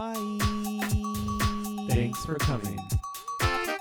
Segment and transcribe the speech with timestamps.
[0.00, 0.14] Hi.
[1.88, 2.78] Thanks for coming.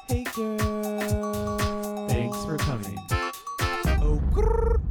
[0.07, 2.07] Hey, girl.
[2.07, 2.97] Thanks for coming.
[4.01, 4.81] Oh, grrr.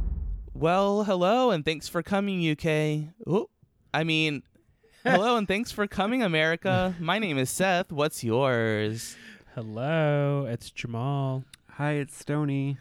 [0.53, 3.13] Well, hello and thanks for coming, UK.
[3.29, 3.49] Oop.
[3.93, 4.41] I mean,
[5.03, 6.95] hello and thanks for coming, America.
[6.97, 7.91] My name is Seth.
[7.91, 9.17] What's yours?
[9.53, 11.43] Hello, it's Jamal.
[11.71, 12.77] Hi, it's Stony.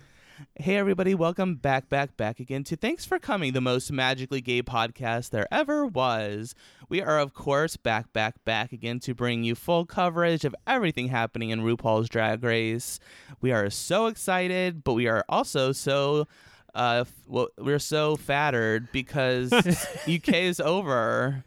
[0.55, 1.15] Hey, everybody.
[1.15, 5.47] Welcome back, back, back again to Thanks for Coming, the most magically gay podcast there
[5.51, 6.55] ever was.
[6.91, 11.09] We are, of course, back, back, back again to bring you full coverage of everything
[11.09, 13.01] happening in RuPaul's Drag Race.
[13.41, 16.29] We are so excited, but we are also so.
[16.75, 19.51] Uh, well, we're so fattered because
[20.07, 21.45] UK is over.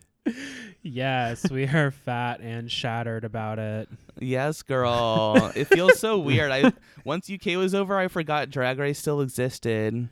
[0.82, 3.90] Yes, we are fat and shattered about it.
[4.20, 5.52] Yes, girl.
[5.56, 6.52] it feels so weird.
[6.52, 6.72] I
[7.04, 10.10] once UK was over, I forgot Drag Race still existed.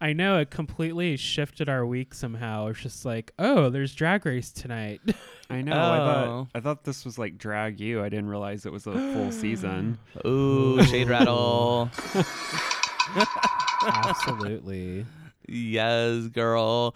[0.00, 2.66] I know it completely shifted our week somehow.
[2.66, 5.00] It's just like, oh, there's Drag Race tonight.
[5.48, 5.72] I know.
[5.72, 6.04] I Oh.
[6.04, 8.02] thought I thought this was like Drag You.
[8.02, 9.98] I didn't realize it was a full season.
[10.26, 11.88] Ooh, shade rattle.
[13.86, 15.06] Absolutely.
[15.48, 16.94] Yes, girl.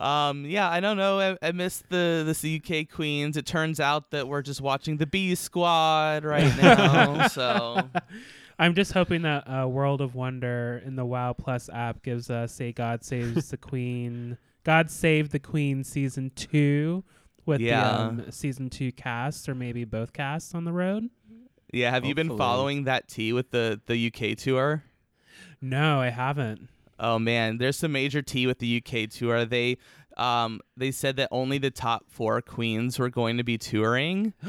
[0.00, 1.20] Um, yeah, I don't know.
[1.20, 3.36] I, I missed the the UK queens.
[3.36, 7.28] It turns out that we're just watching the B Squad right now.
[7.28, 7.88] so
[8.58, 12.60] I'm just hoping that uh, World of Wonder in the WoW Plus app gives us
[12.60, 17.04] a God Saves the Queen, God Save the Queen season two
[17.46, 17.82] with Yeah.
[17.92, 21.08] the um, season two cast or maybe both casts on the road.
[21.72, 24.82] yeah, have you been following that tea with the the UK tour?
[25.60, 26.68] No, I haven't.
[26.98, 29.44] Oh man, there's some major tea with the UK tour.
[29.44, 29.78] They
[30.16, 34.32] um they said that only the top four queens were going to be touring.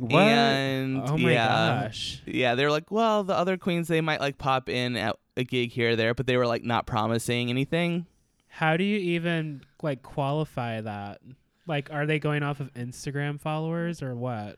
[0.00, 0.22] What?
[0.22, 2.22] And oh my yeah, gosh.
[2.24, 5.72] Yeah, they're like, well, the other queens they might like pop in at a gig
[5.72, 8.06] here or there, but they were like not promising anything.
[8.48, 11.20] How do you even like qualify that?
[11.66, 14.56] Like, are they going off of Instagram followers or what?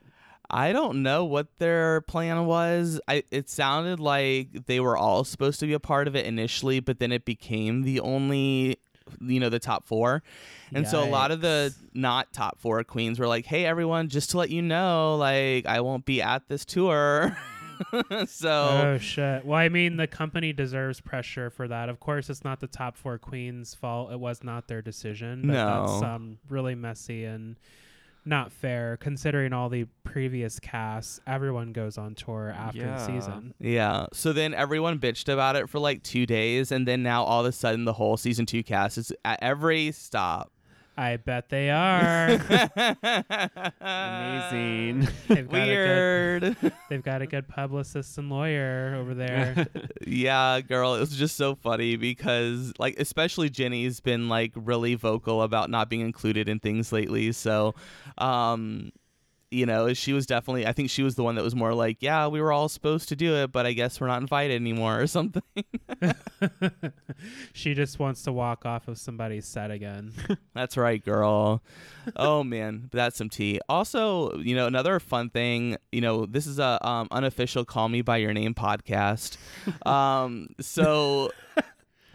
[0.52, 3.00] I don't know what their plan was.
[3.08, 6.80] I it sounded like they were all supposed to be a part of it initially,
[6.80, 8.76] but then it became the only
[9.20, 10.22] you know the top 4.
[10.74, 14.30] And so a lot of the not top 4 queens were like, "Hey everyone, just
[14.30, 17.36] to let you know, like I won't be at this tour."
[18.26, 18.50] so
[18.94, 19.44] Oh shit.
[19.44, 21.88] Well, I mean, the company deserves pressure for that.
[21.88, 24.12] Of course, it's not the top four queens' fault.
[24.12, 25.42] It was not their decision.
[25.46, 26.06] But that's No.
[26.06, 27.56] um really messy and
[28.24, 31.20] not fair considering all the previous casts.
[31.26, 33.06] Everyone goes on tour after the Yeah.
[33.06, 33.54] season.
[33.58, 34.06] Yeah.
[34.12, 37.46] So then everyone bitched about it for like two days, and then now all of
[37.46, 40.51] a sudden the whole season two cast is at every stop.
[40.96, 42.28] I bet they are.
[43.80, 45.08] Amazing.
[45.28, 46.42] they've got a Weird.
[46.60, 49.66] good, they've got a good publicist and lawyer over there.
[50.06, 55.42] yeah, girl, it was just so funny because like especially Jenny's been like really vocal
[55.42, 57.32] about not being included in things lately.
[57.32, 57.74] So
[58.18, 58.92] um
[59.52, 61.98] you know, she was definitely I think she was the one that was more like,
[62.00, 65.00] yeah, we were all supposed to do it, but I guess we're not invited anymore
[65.00, 65.42] or something.
[67.52, 70.12] she just wants to walk off of somebody's set again.
[70.54, 71.62] That's right, girl.
[72.16, 73.60] oh man, that's some tea.
[73.68, 78.02] Also, you know, another fun thing, you know, this is a um, unofficial "Call Me
[78.02, 79.36] by Your Name" podcast.
[79.86, 81.30] um, so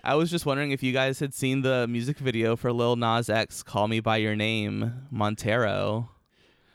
[0.04, 3.30] I was just wondering if you guys had seen the music video for Lil Nas
[3.30, 6.10] X "Call Me by Your Name" Montero.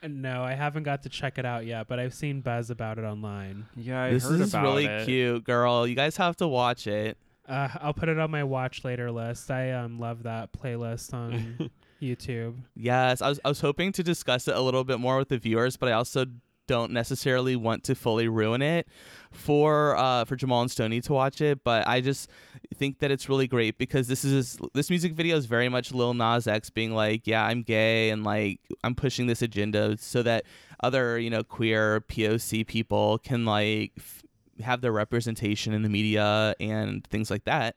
[0.02, 3.04] No, I haven't got to check it out yet, but I've seen buzz about it
[3.04, 3.66] online.
[3.76, 5.04] Yeah, I this heard is about really it.
[5.06, 5.86] cute, girl.
[5.86, 7.16] You guys have to watch it.
[7.48, 9.50] Uh, I'll put it on my watch later list.
[9.50, 11.70] I um love that playlist on
[12.02, 12.54] YouTube.
[12.74, 15.38] Yes, I was I was hoping to discuss it a little bit more with the
[15.38, 16.26] viewers, but I also
[16.66, 18.86] don't necessarily want to fully ruin it
[19.30, 21.64] for uh for Jamal and Stoney to watch it.
[21.64, 22.30] But I just
[22.74, 26.14] think that it's really great because this is this music video is very much Lil
[26.14, 30.44] Nas X being like, yeah, I'm gay and like I'm pushing this agenda so that
[30.80, 34.22] other you know queer POC people can like f-
[34.60, 37.76] have their representation in the media and things like that.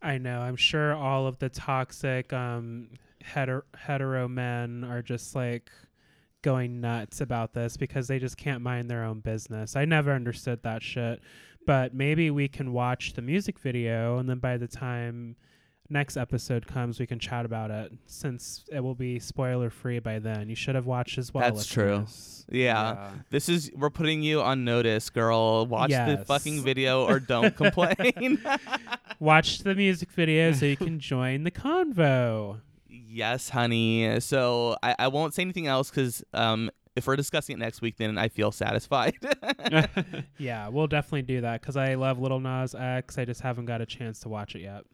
[0.00, 0.40] I know.
[0.40, 2.90] I'm sure all of the toxic um
[3.22, 5.70] hetero, hetero men are just like
[6.42, 9.76] going nuts about this because they just can't mind their own business.
[9.76, 11.20] I never understood that shit.
[11.66, 15.36] But maybe we can watch the music video and then by the time
[15.90, 20.18] next episode comes we can chat about it since it will be spoiler free by
[20.18, 20.48] then.
[20.48, 21.50] You should have watched as well.
[21.50, 21.98] That's true.
[21.98, 22.46] listeners.
[22.50, 23.10] Yeah.
[23.30, 25.66] This is we're putting you on notice, girl.
[25.66, 28.40] Watch the fucking video or don't complain.
[29.20, 32.60] Watch the music video so you can join the convo.
[32.88, 34.20] Yes, honey.
[34.20, 37.96] So I, I won't say anything else because um, if we're discussing it next week,
[37.96, 39.14] then I feel satisfied.
[40.38, 43.18] Yeah, we'll definitely do that because I love Lil Nas X.
[43.18, 44.84] I just haven't got a chance to watch it yet.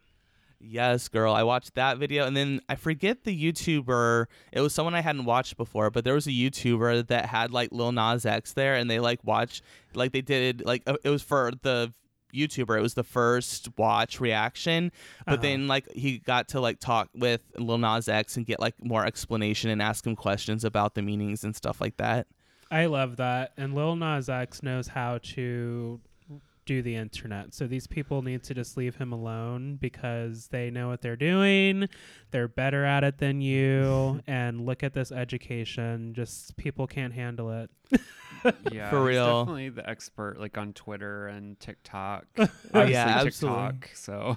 [0.58, 1.34] Yes, girl.
[1.34, 4.26] I watched that video and then I forget the YouTuber.
[4.52, 7.70] It was someone I hadn't watched before, but there was a YouTuber that had like
[7.72, 9.62] Lil Nas X there and they like watched
[9.94, 11.92] like they did like uh, it was for the
[12.34, 12.76] YouTuber.
[12.78, 14.90] It was the first watch reaction,
[15.26, 15.42] but Uh-huh.
[15.42, 19.06] then like he got to like talk with Lil Nas X and get like more
[19.06, 22.26] explanation and ask him questions about the meanings and stuff like that.
[22.70, 23.52] I love that.
[23.56, 26.00] And Lil Nas X knows how to
[26.64, 27.54] do the internet.
[27.54, 31.88] So these people need to just leave him alone because they know what they're doing.
[32.30, 34.20] They're better at it than you.
[34.26, 36.14] and look at this education.
[36.14, 37.70] Just people can't handle it.
[38.70, 39.38] Yeah, For he's real.
[39.40, 42.26] definitely the expert, like on Twitter and TikTok.
[42.74, 43.72] Yeah, absolutely.
[43.72, 43.90] TikTok.
[43.94, 44.36] So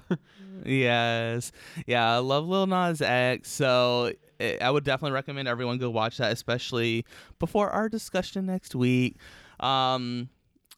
[0.63, 1.51] Yes.
[1.85, 3.50] Yeah, I love Lil Nas X.
[3.51, 7.06] So eh, I would definitely recommend everyone go watch that, especially
[7.39, 9.18] before our discussion next week.
[9.59, 10.29] Um,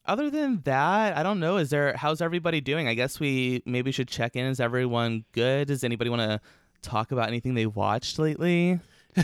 [0.09, 1.57] other than that, I don't know.
[1.57, 1.95] Is there?
[1.95, 2.87] How's everybody doing?
[2.87, 4.45] I guess we maybe should check in.
[4.45, 5.67] Is everyone good?
[5.67, 6.41] Does anybody want to
[6.81, 8.79] talk about anything they watched lately?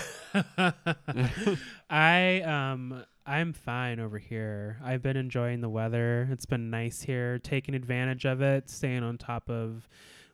[1.89, 4.77] I um I'm fine over here.
[4.83, 6.27] I've been enjoying the weather.
[6.31, 9.89] It's been nice here, taking advantage of it, staying on top of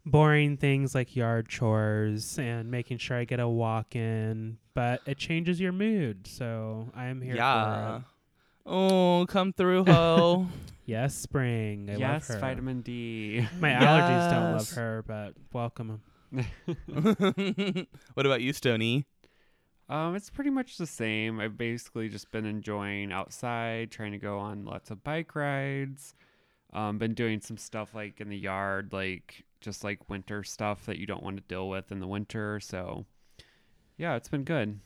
[0.06, 4.58] boring things like yard chores and making sure I get a walk in.
[4.74, 7.64] But it changes your mood, so I'm here yeah.
[7.64, 8.04] for it.
[8.66, 10.48] Oh, come through, ho.
[10.84, 11.90] Yes, spring.
[11.90, 12.42] I yes, love her.
[12.42, 13.48] vitamin D.
[13.62, 14.74] My allergies don't love Yes.
[14.74, 16.02] her, but welcome.
[18.14, 19.06] what about you, Stony?
[19.88, 21.40] Um, it's pretty much the same.
[21.40, 26.14] I've basically just been enjoying outside, trying to go on lots of bike rides.
[26.74, 30.98] Um, been doing some stuff like in the yard, like just like winter stuff that
[30.98, 32.60] you don't want to deal with in the winter.
[32.60, 33.06] So,
[33.98, 34.80] yeah, it's been good.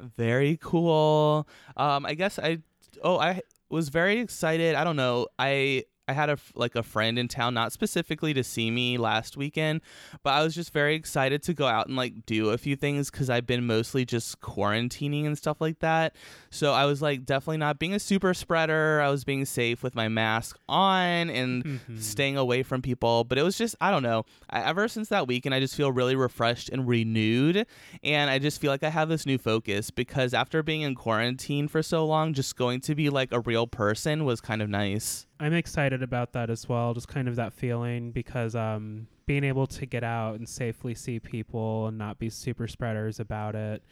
[0.00, 1.46] Very cool.
[1.76, 2.58] Um, I guess I.
[3.02, 3.40] Oh, I
[3.70, 4.74] was very excited.
[4.74, 5.28] I don't know.
[5.38, 9.36] I I had a like a friend in town, not specifically to see me last
[9.36, 9.80] weekend,
[10.24, 13.08] but I was just very excited to go out and like do a few things
[13.08, 16.16] because I've been mostly just quarantining and stuff like that.
[16.50, 19.00] So I was like definitely not being a super spreader.
[19.00, 22.00] I was being safe with my mask on and Mhm.
[22.02, 23.22] staying away from people.
[23.22, 24.24] But it was just, I don't know.
[24.50, 27.64] I, ever since that weekend, I just feel really refreshed and renewed.
[28.02, 31.68] And I just feel like I have this new focus because after being in quarantine
[31.68, 35.26] for so long, just going to be like a real person was kind of nice.
[35.40, 36.94] I'm excited about that as well.
[36.94, 41.18] Just kind of that feeling because um, being able to get out and safely see
[41.18, 43.82] people and not be super spreaders about it,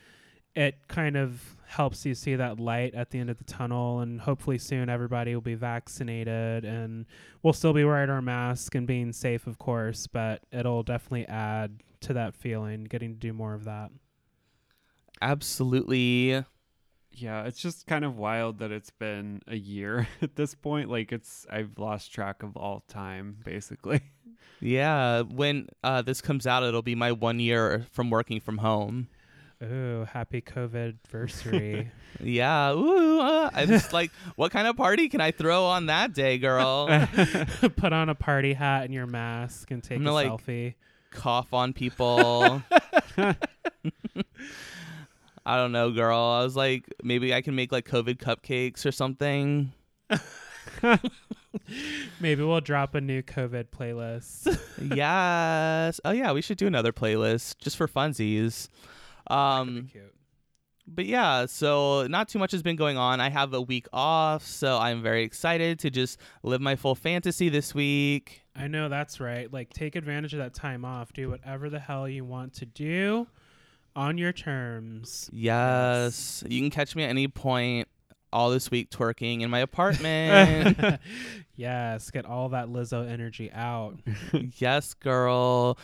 [0.55, 4.01] it kind of helps you see that light at the end of the tunnel.
[4.01, 7.07] And hopefully soon everybody will be vaccinated and
[7.43, 10.07] we'll still be wearing our mask and being safe, of course.
[10.07, 13.91] But it'll definitely add to that feeling, getting to do more of that.
[15.23, 16.45] Absolutely.
[17.13, 20.89] Yeah, it's just kind of wild that it's been a year at this point.
[20.91, 24.01] Like it's I've lost track of all time basically.
[24.61, 25.23] Yeah.
[25.23, 29.09] When uh, this comes out, it'll be my one year from working from home.
[29.63, 31.91] Ooh, happy COVID anniversary.
[32.23, 32.73] Yeah.
[32.75, 33.21] Ooh.
[33.21, 36.89] Uh, I just like, what kind of party can I throw on that day, girl?
[37.77, 40.75] Put on a party hat and your mask and take I'm a gonna, like, selfie.
[41.13, 42.63] cough on people.
[45.47, 46.19] I don't know, girl.
[46.19, 49.73] I was like, maybe I can make like COVID cupcakes or something.
[52.21, 54.59] Maybe we'll drop a new COVID playlist.
[54.97, 56.01] yes.
[56.05, 58.69] Oh yeah, we should do another playlist just for funsies.
[59.29, 59.89] Um,
[60.87, 63.21] but yeah, so not too much has been going on.
[63.21, 67.49] I have a week off, so I'm very excited to just live my full fantasy
[67.49, 68.43] this week.
[68.57, 69.51] I know that's right.
[69.53, 71.13] Like, take advantage of that time off.
[71.13, 73.29] Do whatever the hell you want to do
[73.97, 75.29] on your terms.
[75.33, 77.89] Yes, you can catch me at any point
[78.33, 81.01] all this week twerking in my apartment.
[81.57, 83.99] yes, get all that Lizzo energy out.
[84.59, 85.79] yes, girl.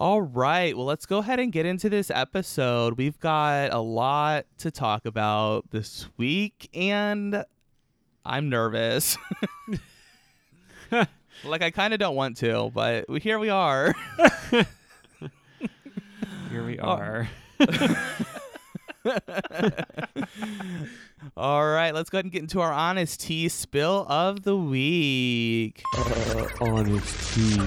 [0.00, 0.76] All right.
[0.76, 2.96] Well, let's go ahead and get into this episode.
[2.98, 7.44] We've got a lot to talk about this week, and
[8.24, 9.16] I'm nervous.
[11.44, 13.94] like, I kind of don't want to, but here we are.
[16.58, 16.88] Here we Oh.
[16.88, 17.28] are.
[21.36, 21.94] All right.
[21.94, 25.84] Let's go ahead and get into our honest tea spill of the week.
[25.96, 27.60] Uh, honesty.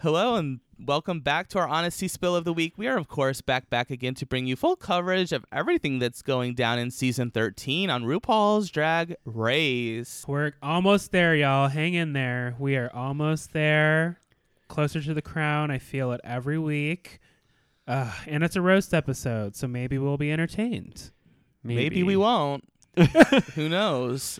[0.00, 2.74] Hello and welcome back to our honesty spill of the week.
[2.76, 6.22] We are of course back back again to bring you full coverage of everything that's
[6.22, 10.24] going down in season 13 on RuPaul's Drag Race.
[10.28, 11.66] We're almost there, y'all.
[11.68, 12.54] Hang in there.
[12.60, 14.18] We are almost there.
[14.70, 15.70] Closer to the crown.
[15.70, 17.18] I feel it every week.
[17.88, 21.10] Uh, and it's a roast episode, so maybe we'll be entertained.
[21.64, 22.62] Maybe, we won't.
[23.56, 24.38] Who knows?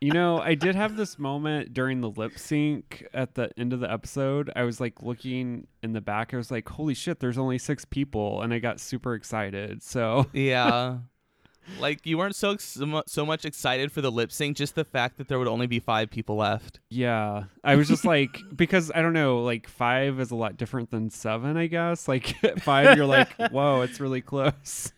[0.00, 3.78] You know, I did have this moment during the lip sync at the end of
[3.80, 4.50] the episode.
[4.56, 6.34] I was like looking in the back.
[6.34, 9.82] I was like, "Holy shit, there's only 6 people." And I got super excited.
[9.82, 10.98] So, Yeah.
[11.78, 15.18] Like you weren't so ex- so much excited for the lip sync, just the fact
[15.18, 16.80] that there would only be five people left.
[16.88, 17.44] yeah.
[17.62, 21.10] I was just like because I don't know, like 5 is a lot different than
[21.10, 22.08] 7, I guess.
[22.08, 24.92] Like 5 you're like, "Whoa, it's really close."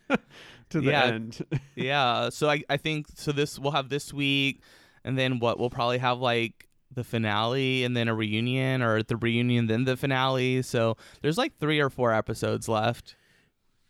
[0.69, 1.03] to the Yeah.
[1.05, 1.45] end.
[1.75, 2.29] Yeah.
[2.29, 3.31] So I I think so.
[3.31, 4.61] This we'll have this week,
[5.03, 9.15] and then what we'll probably have like the finale, and then a reunion, or the
[9.17, 10.61] reunion then the finale.
[10.63, 13.15] So there's like three or four episodes left.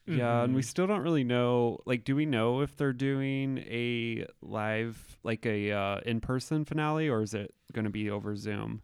[0.06, 0.66] Yeah, and we Mhm.
[0.66, 1.80] still don't really know.
[1.86, 7.22] Like, do we know if they're doing a live, like a uh, in-person finale, or
[7.22, 8.82] is it going to be over Zoom?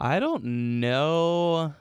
[0.00, 0.44] I don't
[0.80, 1.74] know.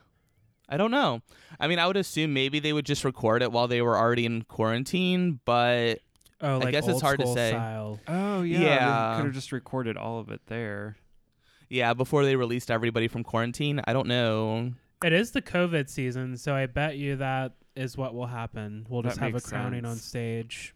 [0.67, 1.21] I don't know.
[1.59, 4.25] I mean, I would assume maybe they would just record it while they were already
[4.25, 5.99] in quarantine, but
[6.41, 7.51] Oh, like guess it's hard to say.
[7.51, 7.99] Style.
[8.07, 10.97] Oh yeah, yeah, they could have just recorded all of it there.
[11.69, 14.73] yeah, before they released everybody from quarantine, I don't know.
[15.03, 18.85] It is the COVID season, so I bet you that is what will happen.
[18.89, 20.73] We'll That just have a crowning on stage.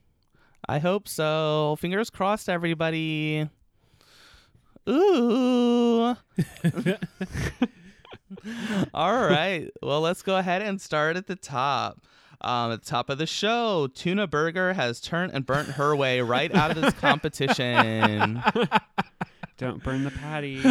[0.68, 1.78] I hope so.
[1.80, 3.50] Fingers crossed, everybody.
[4.88, 6.06] Ooh.
[8.94, 9.70] All right.
[9.82, 12.02] Well, let's go ahead and start at the top.
[12.42, 16.22] Um, at the top of the show, Tuna Burger has turned and burnt her way
[16.22, 18.42] right out of this competition.
[19.60, 20.64] Don't burn the patties.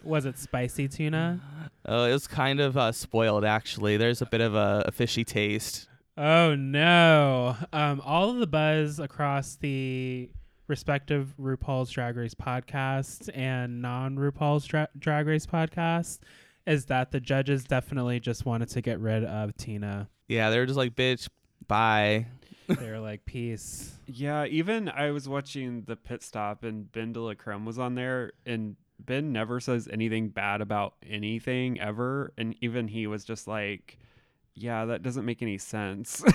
[0.04, 1.40] was it spicy tuna?
[1.86, 3.96] Oh, it was kind of uh, spoiled, actually.
[3.96, 5.88] There's a bit of a, a fishy taste.
[6.18, 7.56] Oh no!
[7.72, 10.30] Um, all of the buzz across the
[10.68, 16.18] respective RuPaul's Drag Race podcast and non RuPaul's Dra- Drag Race podcast
[16.66, 20.10] is that the judges definitely just wanted to get rid of Tina.
[20.28, 21.28] Yeah, they were just like, bitch,
[21.68, 22.26] bye.
[22.68, 27.20] They were like, "Peace." yeah, even I was watching the pit stop, and Ben de
[27.20, 32.54] la Creme was on there, and Ben never says anything bad about anything ever, and
[32.60, 33.98] even he was just like,
[34.54, 36.24] "Yeah, that doesn't make any sense."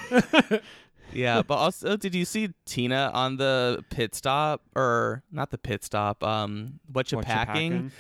[1.14, 5.84] Yeah, but also, did you see Tina on the pit stop or not the pit
[5.84, 6.24] stop?
[6.24, 7.92] Um, what you What packing?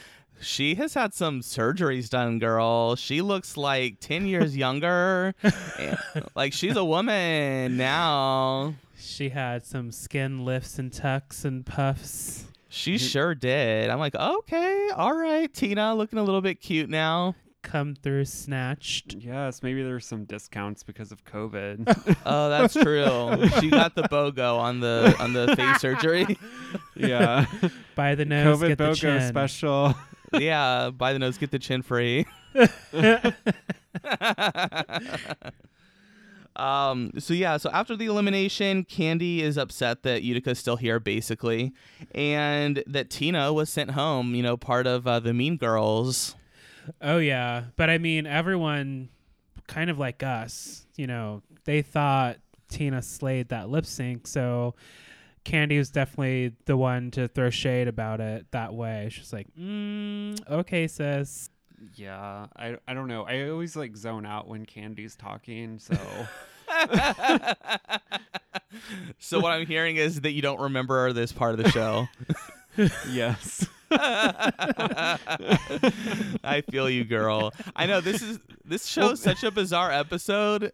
[0.41, 0.45] Packing?
[0.45, 2.95] She has had some surgeries done, girl.
[2.95, 5.33] She looks like ten years younger.
[6.35, 8.73] Like she's a woman now.
[8.97, 12.45] She had some skin lifts and tucks and puffs.
[12.69, 13.89] She sure did.
[13.89, 17.35] I'm like, okay, all right, Tina, looking a little bit cute now.
[17.63, 19.15] Come through snatched.
[19.19, 22.15] Yes, maybe there's some discounts because of COVID.
[22.25, 23.47] Oh, that's true.
[23.59, 26.37] she got the BOGO on the on the face surgery.
[26.95, 27.45] yeah,
[27.95, 29.27] By the nose, COVID get the BOGO chin.
[29.27, 29.95] special.
[30.33, 32.25] Yeah, buy the nose, get the chin free.
[36.55, 37.11] um.
[37.19, 37.57] So yeah.
[37.57, 41.73] So after the elimination, Kandy is upset that Utica's still here, basically,
[42.13, 44.35] and that Tina was sent home.
[44.35, 46.35] You know, part of uh, the Mean Girls.
[47.01, 49.09] Oh yeah, but I mean, everyone,
[49.67, 52.37] kind of like us, you know, they thought
[52.69, 54.75] Tina slayed that lip sync, so
[55.45, 59.09] Kandy was definitely the one to throw shade about it that way.
[59.11, 61.49] She's like, mm, "Okay, sis."
[61.95, 63.23] Yeah, I I don't know.
[63.23, 65.95] I always like zone out when Kandy's talking, so
[69.19, 72.07] so what I'm hearing is that you don't remember this part of the show.
[73.09, 73.67] yes.
[76.43, 77.51] I feel you, girl.
[77.75, 80.71] I know this is this show is such a bizarre episode.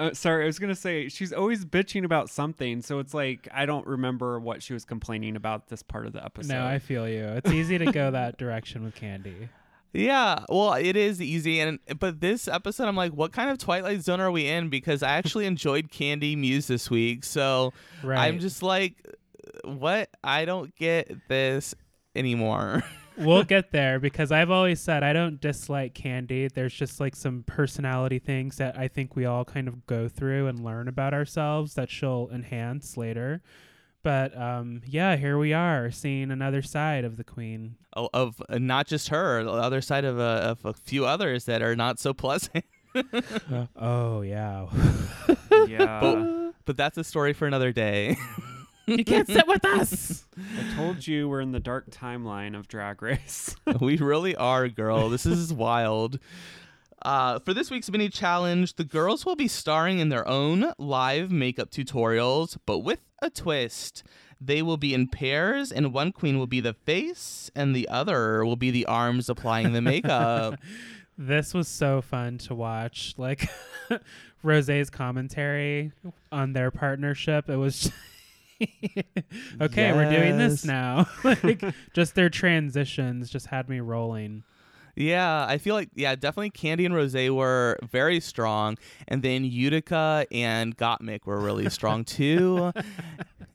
[0.00, 3.66] Uh, sorry, I was gonna say she's always bitching about something, so it's like I
[3.66, 6.54] don't remember what she was complaining about this part of the episode.
[6.54, 7.24] No, I feel you.
[7.24, 9.48] It's easy to go that direction with Kandy.
[9.92, 14.02] Yeah, well, it is easy, and but this episode, I'm like, what kind of Twilight
[14.02, 14.68] Zone are we in?
[14.68, 17.72] Because I actually enjoyed Kandy Muse this week, so
[18.04, 18.20] Right.
[18.28, 19.04] I'm just like,
[19.64, 20.08] what?
[20.22, 21.74] I don't get this
[22.14, 22.84] anymore.
[23.20, 26.52] we'll get there because I've always said I don't dislike Kandy.
[26.52, 30.46] There's just like some personality things that I think we all kind of go through
[30.48, 33.42] and learn about ourselves that she'll enhance later.
[34.02, 37.76] But um, yeah, here we are seeing another side of the queen.
[37.92, 41.44] of, of uh, not just her, the other side of a, of a few others
[41.44, 42.64] that are not so pleasant.
[43.76, 44.66] oh yeah,
[45.68, 46.50] yeah.
[46.64, 48.16] but that's a story for another day.
[48.98, 50.24] you can't sit with us.
[50.36, 53.54] I told you we're in the dark timeline of Drag Race.
[53.80, 55.08] we really are, girl.
[55.08, 56.18] This is wild.
[57.02, 61.30] Uh, for this week's mini challenge, the girls will be starring in their own live
[61.30, 64.02] makeup tutorials, but with a twist.
[64.42, 68.42] They will be in pairs, and one queen will be the face, and the other
[68.42, 70.58] will be the arms applying the makeup.
[71.18, 73.12] This was so fun to watch.
[73.18, 73.50] Like
[74.42, 75.92] Rose's commentary
[76.32, 77.92] on their partnership, it was
[79.60, 81.06] okay, we're doing this now.
[81.24, 81.62] like
[81.94, 84.44] just their transitions just had me rolling.
[84.96, 88.76] Yeah, I feel like yeah, definitely Kandy and Rose were very strong,
[89.08, 92.72] and then Utica and Gottmik were really strong too.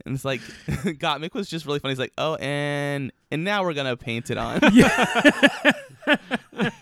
[0.06, 1.92] and it's like Gottmik was just really funny.
[1.92, 4.60] He's like, oh, and and now we're gonna paint it on.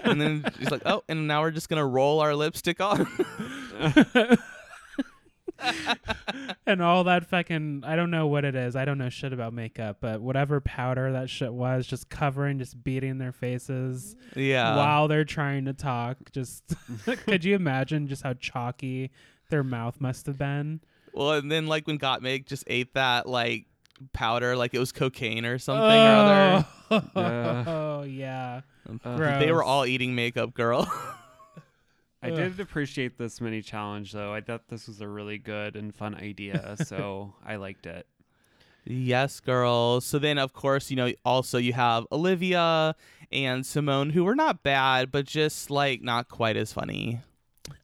[0.02, 3.08] and then he's like, oh, and now we're just gonna roll our lipstick on.
[6.66, 8.76] and all that fucking I don't know what it is.
[8.76, 12.84] I don't know shit about makeup, but whatever powder that shit was, just covering, just
[12.84, 14.76] beating their faces yeah.
[14.76, 16.18] while they're trying to talk.
[16.32, 16.64] Just
[17.26, 19.12] could you imagine just how chalky
[19.50, 20.82] their mouth must have been?
[21.14, 23.66] Well, and then like when Gottmik just ate that like
[24.12, 26.66] powder, like it was cocaine or something or other.
[27.16, 28.04] Oh, Yeah.
[28.04, 28.62] yeah.
[29.04, 29.40] Uh, Gross.
[29.40, 30.92] They were all eating makeup, girl.
[32.24, 34.34] I did appreciate this mini challenge though.
[34.34, 38.08] I thought this was a really good and fun idea, so I liked it.
[38.86, 40.06] Yes, girls.
[40.06, 42.96] So then, of course, you know, also you have Olivia
[43.32, 47.22] and Symone, who were not bad, but just like not quite as funny.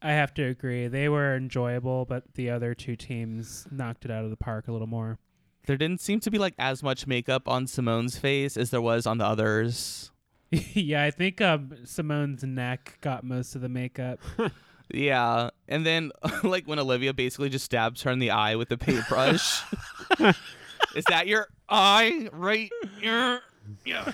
[0.01, 0.87] I have to agree.
[0.87, 4.71] They were enjoyable, but the other two teams knocked it out of the park a
[4.71, 5.19] little more.
[5.65, 9.05] There didn't seem to be like as much makeup on Symone's face as there was
[9.05, 10.11] on the others.
[10.73, 14.19] yeah, I think um, Symone's neck got most of the makeup.
[14.91, 15.51] Yeah.
[15.67, 16.11] And then,
[16.43, 19.61] like, when Olivia basically just stabs her in the eye with a paintbrush.
[20.95, 23.41] Is that your eye right here?
[23.85, 24.11] Yeah.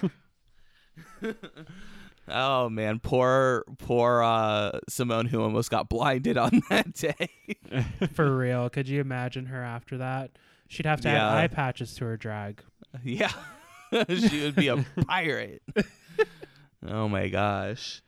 [2.27, 7.29] oh man, poor poor uh Symone who almost got blinded on that day.
[8.13, 8.69] For real.
[8.69, 10.31] Could you imagine her after that?
[10.67, 11.29] She'd have to Yeah.
[11.31, 12.61] add eye patches to her drag.
[13.03, 13.31] yeah.
[14.09, 15.61] she would be a pirate.
[16.87, 18.01] oh my gosh.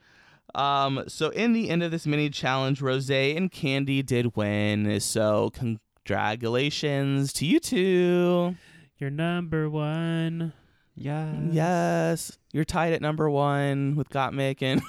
[0.54, 4.98] Um so in the end of this mini challenge, Rose and Kandy did win.
[5.00, 8.56] So congratulations to you two.
[8.98, 10.52] You're number one.
[10.96, 11.32] Yeah.
[11.50, 14.82] Yes, you're tied at number one with Gottmik and,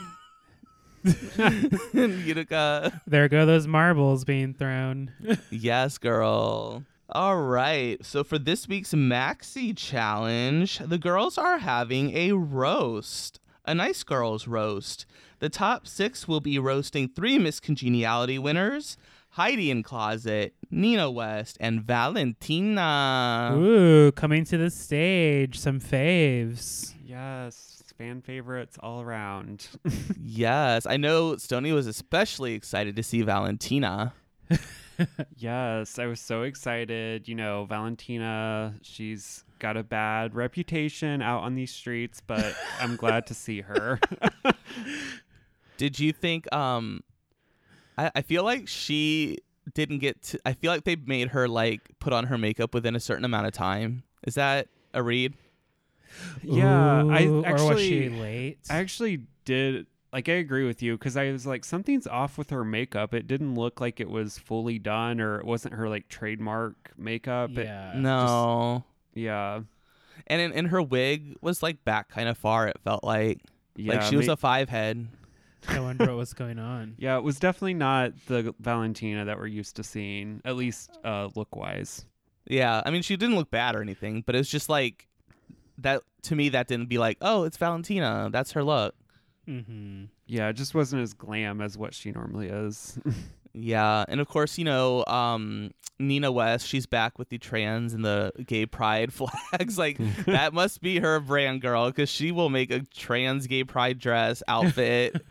[1.94, 3.02] and Utica.
[3.06, 5.12] There go those marbles being thrown.
[5.52, 6.84] Yes, girl.
[7.12, 8.04] All right.
[8.06, 14.48] So for this week's Maxi challenge, the girls are having a roast, a nice girls
[14.48, 15.06] roast.
[15.40, 18.98] The top six will be roasting three Miss Congeniality winners.
[19.34, 23.56] Heidi N Closet, Nina West, and Valentina.
[23.56, 25.58] Ooh, coming to the stage.
[25.58, 26.94] Some faves.
[27.04, 27.76] Yes.
[27.98, 29.68] Fan favorites all around.
[30.24, 34.14] Yes, I know Stony was especially excited to see Valentina.
[35.38, 37.28] yes, I was so excited.
[37.28, 43.28] You know, Valentina, she's got a bad reputation out on these streets, but I'm glad
[43.28, 44.00] to see her.
[45.78, 47.04] Did you think um
[47.98, 49.40] I, I feel like she
[49.74, 52.96] didn't get to I feel like they made her like put on her makeup within
[52.96, 54.04] a certain amount of time.
[54.26, 55.34] Is that a read?
[56.42, 58.60] yeah, I actually or was she late?
[58.70, 62.50] I actually did like I agree with you because I was like something's off with
[62.50, 63.14] her makeup.
[63.14, 67.52] It didn't look like it was fully done or it wasn't her like trademark makeup.
[67.52, 67.94] It- yeah.
[67.96, 68.84] No.
[69.14, 69.62] yeah.
[70.28, 73.40] and in, and her wig was like back kind of far, it felt like.
[73.76, 73.94] Yeah.
[73.94, 75.08] like she was ma- a five head.
[75.68, 76.96] I wonder what was going on.
[77.00, 81.30] yeah, it was definitely not the Valentina that we're used to seeing, at least uh,
[81.36, 82.06] look wise.
[82.46, 82.82] Yeah.
[82.86, 85.08] I mean she didn't look bad or anything, but it's just like
[85.78, 88.30] that to me that didn't be like, oh, it's Valentina.
[88.32, 88.96] That's her look.
[89.50, 90.06] Mm-hmm.
[90.28, 93.00] Yeah, it just wasn't as glam as what she normally is.
[93.54, 98.06] Yeah, and of course, you know, um, Nina West, she's back with the trans and
[98.06, 99.12] the gay pride
[99.52, 99.78] flags.
[99.78, 104.00] like that must be her brand, girl, because she will make a trans gay pride
[104.00, 105.22] dress outfit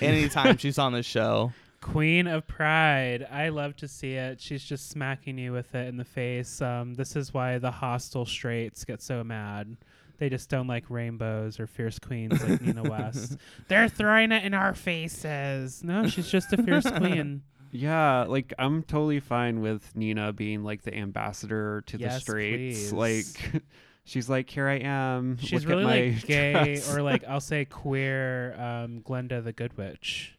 [0.00, 1.52] anytime she's on the show.
[1.80, 3.26] Queen of Pride.
[3.30, 4.40] I love to see it.
[4.40, 6.62] She's just smacking you with it in the face.
[6.62, 9.76] Um, this is why the hostile straights get so mad.
[10.18, 13.36] They just don't like rainbows or fierce queens like Nina West.
[13.68, 15.82] They're throwing it in our faces.
[15.82, 17.42] No, she's just a fierce queen.
[17.72, 22.90] yeah, like I'm totally fine with Nina being like the ambassador to the streets.
[22.90, 22.92] please.
[22.92, 23.62] Like
[24.04, 25.38] she's like, here I am.
[25.38, 29.42] She's look at really my like gay dress." or like I'll say queer um, Glenda
[29.42, 30.36] the Good Witch.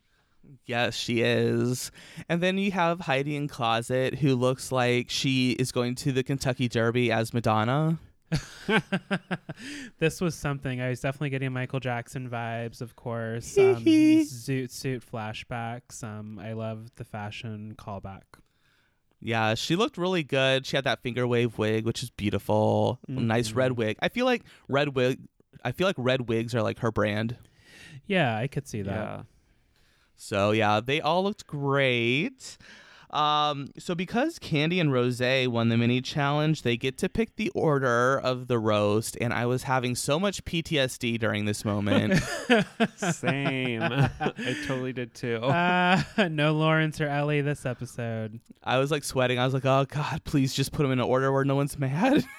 [0.65, 1.91] Yes, she is.
[2.29, 6.23] And then you have Heidi N Closet, who looks like she is going to the
[6.23, 7.99] Kentucky Derby as Madonna.
[9.99, 13.57] this was something I was definitely getting Michael Jackson vibes, of course.
[13.57, 16.03] Um, zoot suit flashbacks.
[16.03, 18.21] Um, I love the fashion callback.
[19.21, 20.65] Yeah, she looked really good.
[20.65, 22.99] She had that finger wave wig, which is beautiful.
[23.07, 23.77] Nice red Mhm.
[23.77, 23.97] wig.
[24.01, 25.19] I feel like red wig.
[25.63, 27.37] I feel like red wigs are like her brand.
[28.05, 28.91] Yeah, I could see that.
[28.91, 29.23] Yeah.
[30.15, 32.57] So yeah, they all looked great.
[33.15, 37.49] Um, so because Kandy and Rose won the mini challenge, they get to pick the
[37.51, 42.21] order of the roast, and I was having so much PTSD during this moment.
[42.97, 43.81] Same.
[43.81, 45.37] I totally did too.
[45.37, 48.41] uh, no Lawrence or Ellie this episode.
[48.65, 49.39] I was like sweating.
[49.39, 51.79] I was like, "Oh God, please just put them in an order where no one's
[51.79, 52.25] mad."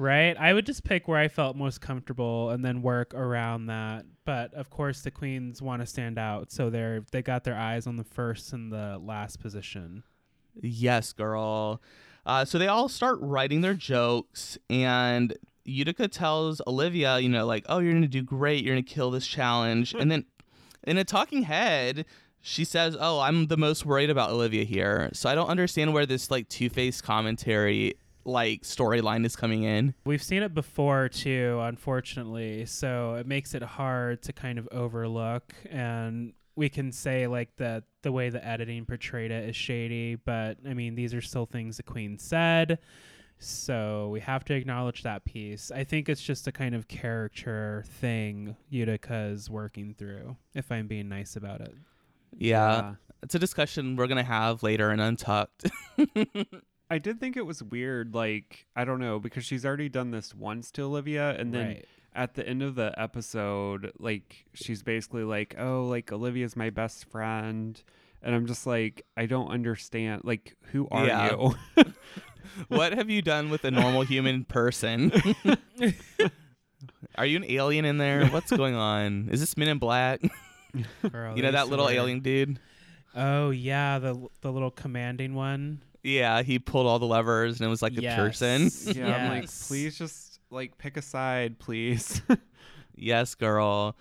[0.00, 0.34] Right?
[0.38, 4.06] I would just pick where I felt most comfortable and then work around that.
[4.24, 7.86] But of course the queens want to stand out, so they're they got their eyes
[7.86, 10.02] on the first and the last position.
[10.62, 11.82] yes, girl.
[12.24, 15.36] Uh, so they all start writing their jokes, and
[15.66, 18.64] Utica tells Olivia, you know, like, "Oh, you're gonna do great.
[18.64, 20.24] You're gonna kill this challenge." and then,
[20.84, 22.06] in a talking head,
[22.40, 26.06] she says, "Oh, I'm the most worried about Olivia here." So I don't understand where
[26.06, 27.96] this like two faced commentary
[28.30, 29.94] like storyline is coming in.
[30.04, 35.52] We've seen it before too, unfortunately, so it makes it hard to kind of overlook
[35.70, 40.58] and we can say like that the way the editing portrayed it is shady, but
[40.68, 42.78] I mean these are still things the queen said.
[43.38, 45.70] So we have to acknowledge that piece.
[45.70, 51.08] I think it's just a kind of character thing Utica's working through, if I'm being
[51.08, 51.74] nice about it.
[52.36, 55.70] Yeah, it's a discussion we're gonna have later in Untucked.
[56.90, 60.34] I did think it was weird, like, I don't know, because she's already done this
[60.34, 61.84] once to Olivia, and then right.
[62.14, 67.08] at the end of the episode, like, she's basically like, oh, like, Olivia's my best
[67.08, 67.80] friend.
[68.22, 70.22] And I'm just like, I don't understand.
[70.24, 71.30] Like, who are Yeah.
[71.30, 71.54] you?
[72.68, 75.12] what have you done with a normal human person?
[77.16, 78.26] Are you an alien in there?
[78.28, 79.28] What's going on?
[79.30, 80.20] Is this Men in Black?
[81.10, 81.96] Girl, you know that little swear.
[81.96, 82.58] alien dude?
[83.14, 85.82] Oh yeah, the the little commanding one.
[86.02, 88.62] Yeah, he pulled all the levers and it was like a person.
[88.62, 88.92] Yes.
[88.94, 92.22] yeah, I'm like, please just, like, pick a side, please.
[93.00, 93.96] Yes, girl.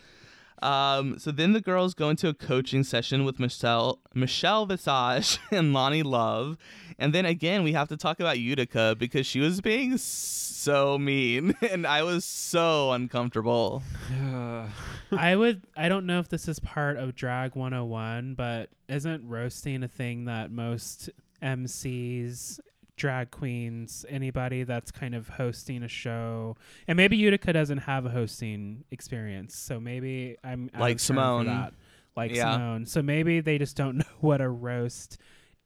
[0.61, 5.73] Um, so then the girls go into a coaching session with Michelle, Michelle Visage and
[5.73, 6.57] Loni Love,
[6.97, 11.53] and then again we have to talk about Utica because she was being so mean,
[11.71, 13.83] and I was so uncomfortable.
[15.13, 19.81] I would I don't know if this is part of Drag 101, but isn't roasting
[19.83, 21.09] a thing that most
[21.41, 22.59] MCs,
[22.95, 28.09] drag queens, anybody that's kind of hosting a show, and maybe Utica doesn't have a
[28.09, 31.45] hosting experience, so maybe I'm Like of turn for Symone.
[31.45, 31.73] that.
[32.15, 32.57] like Yeah.
[32.57, 32.87] Symone.
[32.87, 35.17] So maybe they just don't know what a roast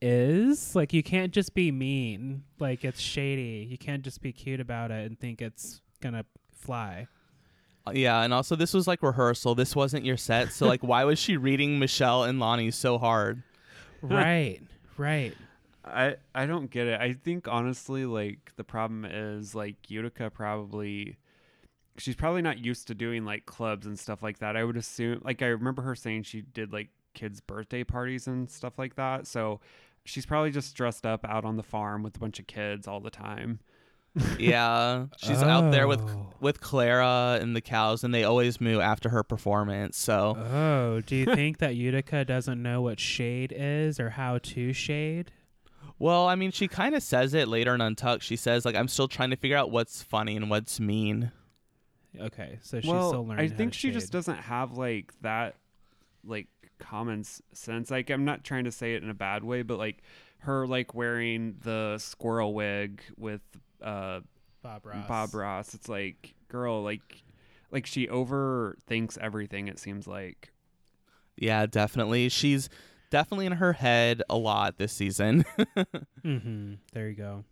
[0.01, 0.75] is.
[0.75, 2.43] Like you can't just be mean.
[2.59, 3.67] Like it's shady.
[3.69, 7.07] You can't just be cute about it and think it's gonna fly.
[7.87, 9.55] Uh, yeah, and also this was like rehearsal.
[9.55, 13.43] This wasn't your set, so like, why was she reading Michelle and Loni so hard?
[14.01, 14.59] right.
[14.97, 15.33] Right.
[15.85, 16.99] I I don't get it.
[16.99, 21.17] I think honestly, like the problem is like Utica probably
[21.97, 24.55] she's probably not used to doing like clubs and stuff like that.
[24.57, 28.49] I would assume like I remember her saying she did like kids' birthday parties and
[28.49, 29.27] stuff like that.
[29.27, 29.59] So
[30.05, 32.99] she's probably just dressed up out on the farm with a bunch of kids all
[32.99, 33.59] the time.
[34.37, 36.29] Yeah, she's out there with Oh.
[36.39, 39.97] with Clara and the cows, and they always moo after her performance.
[39.97, 44.71] So Oh, do you think that Utica doesn't know what shade is or how to
[44.71, 45.31] shade?
[45.99, 48.23] Well, I mean, she kind of says it later in Untucked.
[48.23, 51.31] She says, like, I'm still trying to figure out what's funny and what's mean.
[52.19, 53.45] Okay, so she's well, still learning.
[53.45, 55.55] I how think to she just doesn't have like that
[56.23, 56.47] like
[56.79, 57.89] common sense.
[57.89, 60.03] Like I'm not trying to say it in a bad way, but like
[60.39, 63.41] her like wearing the squirrel wig with
[63.81, 64.19] uh
[64.63, 65.07] Bob Ross.
[65.07, 65.73] Bob Ross.
[65.73, 67.23] It's like, girl, like,
[67.69, 69.67] like she overthinks everything.
[69.67, 70.51] It seems like.
[71.35, 72.29] Yeah, definitely.
[72.29, 72.69] She's
[73.13, 75.45] definitely in her head a lot this season.
[76.25, 76.75] Mm-hmm.
[76.93, 77.43] There you go.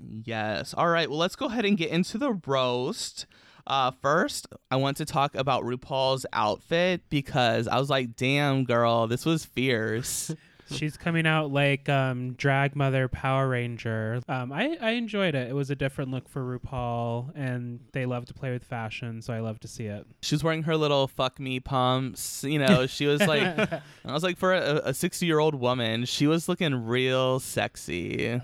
[0.00, 0.72] yes.
[0.74, 1.10] All right.
[1.10, 3.26] Well, let's go ahead and get into the roast.
[3.66, 9.08] Uh, first, I want to talk about RuPaul's outfit because I was like, damn, girl,
[9.08, 10.32] this was fierce.
[10.70, 14.20] She's coming out like um, drag mother Power Ranger.
[14.28, 15.48] Um, I I enjoyed it.
[15.48, 19.32] It was a different look for RuPaul, and they love to play with fashion, so
[19.32, 20.06] I love to see it.
[20.22, 22.42] she was wearing her little fuck me pumps.
[22.44, 23.42] You know, she was like,
[24.04, 28.40] I was like, for a 60 year old woman, she was looking real sexy.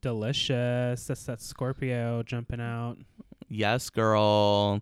[0.00, 1.06] delicious.
[1.06, 2.96] That's that Scorpio jumping out.
[3.48, 4.80] Yes, girl.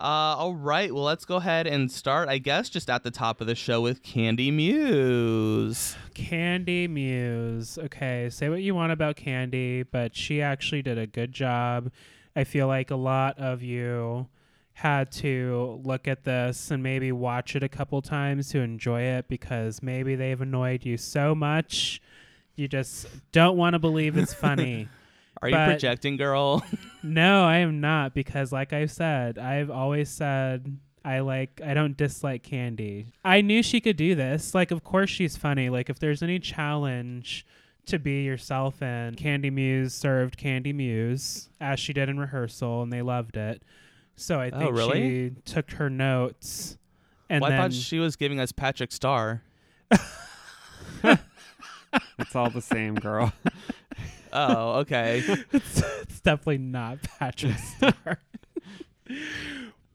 [0.00, 0.94] Uh, all right.
[0.94, 3.80] Well, let's go ahead and start, I guess, just at the top of the show
[3.80, 5.96] with Kandy Muse.
[6.14, 7.78] Kandy Muse.
[7.78, 11.90] Okay, say what you want about Kandy, but she actually did a good job.
[12.36, 14.28] I feel like a lot of you
[14.74, 19.26] had to look at this and maybe watch it a couple times to enjoy it
[19.26, 22.00] because maybe they've annoyed you so much
[22.58, 24.88] you just don't want to believe it's funny.
[25.40, 26.64] Are you projecting, girl?
[27.02, 31.96] no, I am not because like I've said, I've always said I like I don't
[31.96, 33.06] dislike Kandy.
[33.24, 34.54] I knew she could do this.
[34.54, 35.70] Like of course she's funny.
[35.70, 37.46] Like if there's any challenge
[37.86, 42.92] to be yourself in, Kandy Muse served Kandy Muse as she did in rehearsal and
[42.92, 43.62] they loved it.
[44.16, 45.00] So I Oh, think really?
[45.00, 46.76] she took her notes
[47.30, 49.42] and well, I then thought she was giving us Patrick Star.
[52.18, 53.32] It's all the same, girl.
[54.32, 55.22] Oh, okay.
[55.52, 58.20] it's, it's definitely not Patrick Star.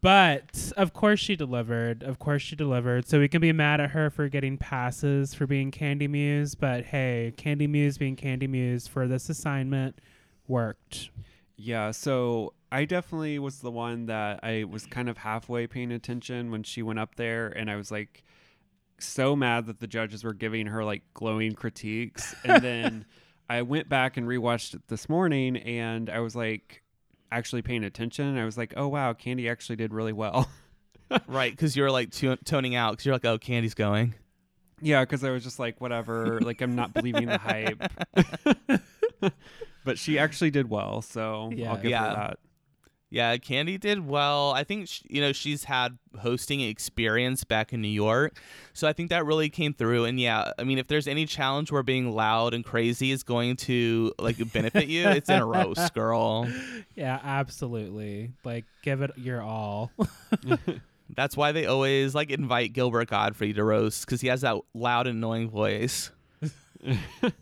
[0.02, 2.04] but of course she delivered.
[2.04, 3.08] Of course she delivered.
[3.08, 6.86] So we can be mad at her for getting passes for being Kandy Muse, but
[6.86, 10.00] hey, Kandy Muse being Kandy Muse for this assignment
[10.48, 11.10] worked.
[11.56, 16.50] Yeah, so I definitely was the one that I was kind of halfway paying attention
[16.52, 18.24] when she went up there, and I was like
[19.00, 22.34] so mad that the judges were giving her like glowing critiques.
[22.43, 23.06] And then
[23.49, 26.82] I went back and rewatched it this morning, and I was like
[27.32, 28.38] actually paying attention.
[28.38, 30.49] I was like, oh wow, Kandy actually did really well.
[31.27, 34.13] right, because you're like tu- toning out because you're like, oh, Kandy's going.
[34.82, 37.82] yeah, because I was just like, whatever, like I'm not believing the hype.
[39.84, 41.71] but she actually did well, so Yeah.
[41.71, 42.10] I'll give Yeah.
[42.10, 42.39] her that.
[43.13, 44.54] Yeah, Kandy did well.
[44.54, 48.41] I think sh- you know she's had hosting experience back in New York,
[48.73, 50.06] so I think that really came through.
[50.06, 53.58] And yeah, I mean, if there's any challenge where being loud and crazy is going
[53.58, 56.49] to like benefit you, it's in a roast, girl.
[56.95, 58.32] Yeah, absolutely.
[58.43, 59.91] Like give it your all.
[61.15, 65.06] That's why they always like invite Gilbert Gottfried to roast because he has that loud,
[65.06, 66.10] annoying voice.
[66.82, 67.34] hey,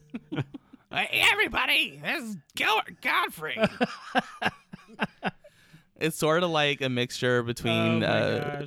[1.32, 3.70] everybody, this is Gilbert Gottfried.
[6.02, 8.66] It's sort of like a mixture between oh uh.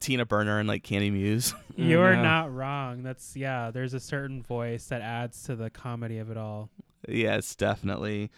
[0.00, 1.54] Tina Burner and like Kandy Muse.
[1.76, 2.22] You're Yeah.
[2.22, 3.02] not wrong.
[3.02, 6.70] That's yeah, there's a certain voice that adds to the comedy of it all.
[7.08, 8.30] yes, definitely.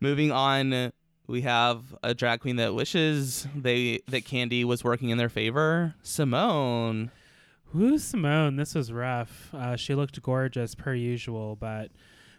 [0.00, 0.92] Moving on,
[1.26, 5.94] we have a drag queen that wishes they that Kandy was working in their favor.
[6.04, 7.10] Symone.
[7.72, 9.50] Woo, Symone, this was rough.
[9.52, 11.90] Uh, she looked gorgeous per usual, but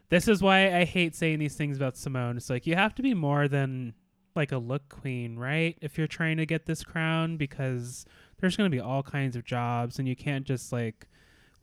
[0.10, 2.38] this is why I hate saying these things about Symone.
[2.38, 3.94] It's like you have to be more than
[4.36, 5.78] like a look queen, right?
[5.82, 8.06] If you're trying to get this crown, because
[8.40, 11.08] there's going to be all kinds of jobs, and you can't just like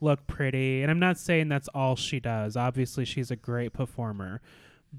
[0.01, 0.83] look pretty.
[0.83, 2.57] And I'm not saying that's all she does.
[2.57, 4.41] Obviously, she's a great performer,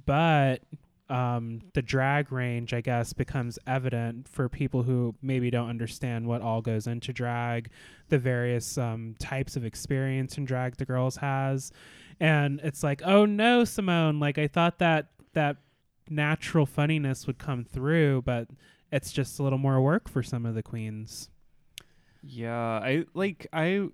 [0.05, 0.61] but
[1.09, 6.41] um, the drag range, I guess, becomes evident for people who maybe don't understand what
[6.41, 7.69] all goes into drag,
[8.09, 11.71] the various um, types of experience in drag the girls has,
[12.19, 15.57] and it's like, oh no, Symone, like I thought that that
[16.09, 18.47] natural funniness would come through, but
[18.91, 21.29] it's just a little more work for some of the queens.
[22.21, 23.89] Yeah, I like I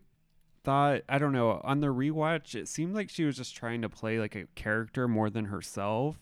[0.63, 3.89] thought I don't know, on the rewatch it seemed like she was just trying to
[3.89, 6.17] play like a character more than herself.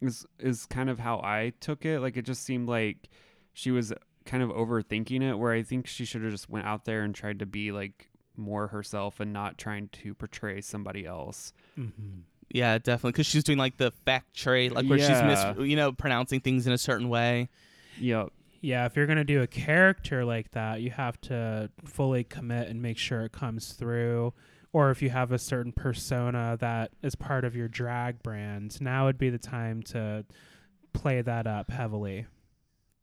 [0.00, 2.00] Is is kind of how I took it.
[2.00, 3.08] Like it just seemed like
[3.52, 3.92] she was
[4.24, 7.14] kind of overthinking it where I think she should have just went out there and
[7.14, 11.52] tried to be like more herself and not trying to portray somebody else.
[11.78, 12.20] Mm-hmm.
[12.52, 15.06] Yeah, definitely, because she's doing like the fact trade, like where Yeah.
[15.32, 17.48] she's mis, you know, pronouncing things in a certain way.
[18.00, 18.30] Yep.
[18.60, 22.82] Yeah, if you're gonna do a character like that, you have to fully commit and
[22.82, 24.34] make sure it comes through.
[24.72, 29.06] Or if you have a certain persona that is part of your drag brand, now
[29.06, 30.24] would be the time to
[30.92, 32.26] play that up heavily.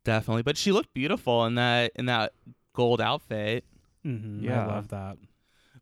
[0.04, 2.32] Definitely, but she looked beautiful in that in that
[2.72, 3.64] gold outfit.
[4.06, 4.62] Mm-hmm, Yeah.
[4.62, 5.16] I love that.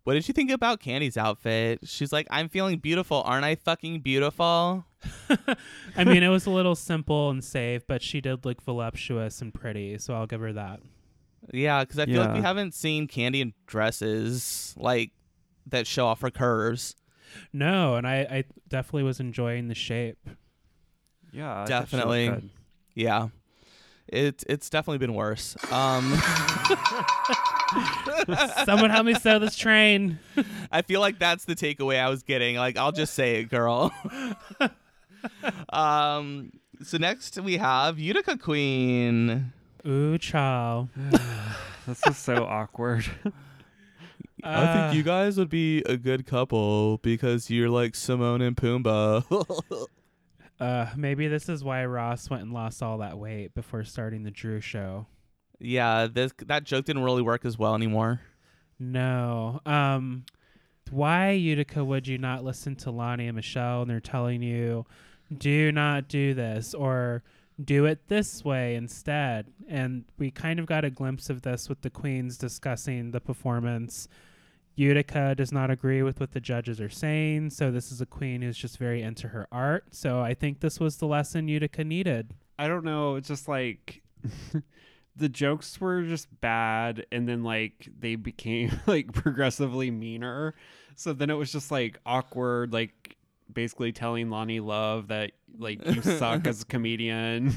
[0.07, 1.81] What did you think about Kandy's outfit?
[1.83, 3.57] She's like, "I'm feeling beautiful, aren't I?
[3.57, 4.85] Fucking beautiful."
[5.97, 9.53] I mean, it was a little simple and safe, but she did look voluptuous and
[9.53, 10.79] pretty, so I'll give her that.
[11.53, 15.11] Yeah, because I feel like we haven't seen Kandy in dresses like
[15.66, 16.95] that show off her curves.
[17.53, 20.31] No, and I, I definitely was enjoying the shape.
[21.33, 21.62] Yeah.
[21.62, 22.51] I thought she looked Definitely.
[22.95, 23.29] Yeah,
[24.09, 25.57] it's it's definitely been worse.
[25.73, 26.12] Um,
[28.64, 30.19] Someone help me stow this train.
[30.73, 32.57] I feel like that's the takeaway I was getting.
[32.57, 33.92] Like, I'll just say it, girl.
[35.71, 36.53] um.
[36.83, 39.53] So next we have Utica Queen.
[39.87, 40.88] Ooh, chow.
[41.87, 43.07] This is so awkward.
[44.45, 48.57] I think Uh, you guys would be a good couple because you're like Simone and
[48.57, 49.25] Pumbaa.
[50.59, 54.31] Uh, maybe this is why Ross went and lost all that weight before starting the
[54.31, 55.07] Drew show.
[55.59, 58.21] yeah, this that joke didn't really work as well anymore.
[58.79, 59.61] No.
[59.66, 60.25] Um,
[60.90, 64.87] why Utica would you not listen to Loni and Michelle and they're telling you,
[65.37, 67.23] do not do this or
[67.62, 69.47] do it this way instead?
[69.69, 74.09] And we kind of got a glimpse of this with the queens discussing the performance.
[74.77, 78.43] Utica does not agree with what the judges are saying, so this is a queen
[78.43, 79.87] who's just very into her art.
[79.91, 82.35] So I think this was the lesson Utica needed.
[82.59, 83.17] I don't know.
[83.17, 84.03] It's just like
[85.17, 90.55] the jokes were just bad and then like they became like progressively meaner.
[90.95, 93.17] So then it was just like awkward like
[93.53, 97.55] basically telling Loni Love that like you suck as a comedian.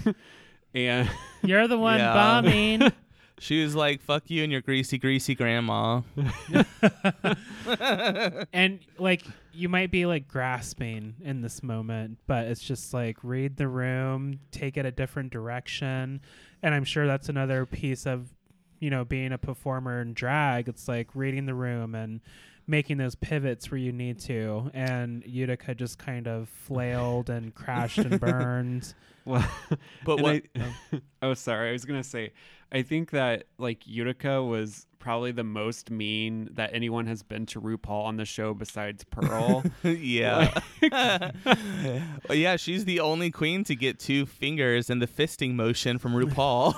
[0.74, 1.10] and
[1.44, 2.14] You're the one Yeah.
[2.14, 2.92] bombing.
[3.40, 6.02] She was like, "Fuck you and your greasy, greasy grandma."
[8.54, 9.24] and like
[9.54, 14.40] you might be like grasping in this moment but it's just like read the room
[14.52, 16.22] take it a different direction.
[16.62, 18.34] And i'm sure that's another piece of
[18.80, 20.68] you know being a performer in drag.
[20.68, 22.22] It's like reading the room and
[22.68, 24.70] making those pivots where you need to.
[24.74, 28.94] And utica just kind of flailed and crashed and burned
[29.30, 29.48] well,
[30.06, 30.36] But what?
[30.56, 31.00] I- oh.
[31.22, 31.70] oh, sorry.
[31.70, 32.32] I was gonna say,
[32.72, 37.62] I think that like Utica was probably the most mean that anyone has been to
[37.62, 39.64] RuPaul on the show besides Pearl.
[39.84, 40.60] yeah.
[40.92, 46.14] well, yeah, she's the only queen to get two fingers in the fisting motion from
[46.14, 46.74] RuPaul.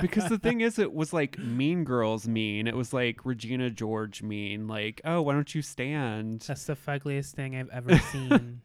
[0.00, 2.66] because the thing is, it was like Mean Girls mean.
[2.66, 4.66] It was like Regina George mean.
[4.66, 6.40] Like, oh, why don't you stand?
[6.48, 8.60] that's the fuggliest thing i've ever seen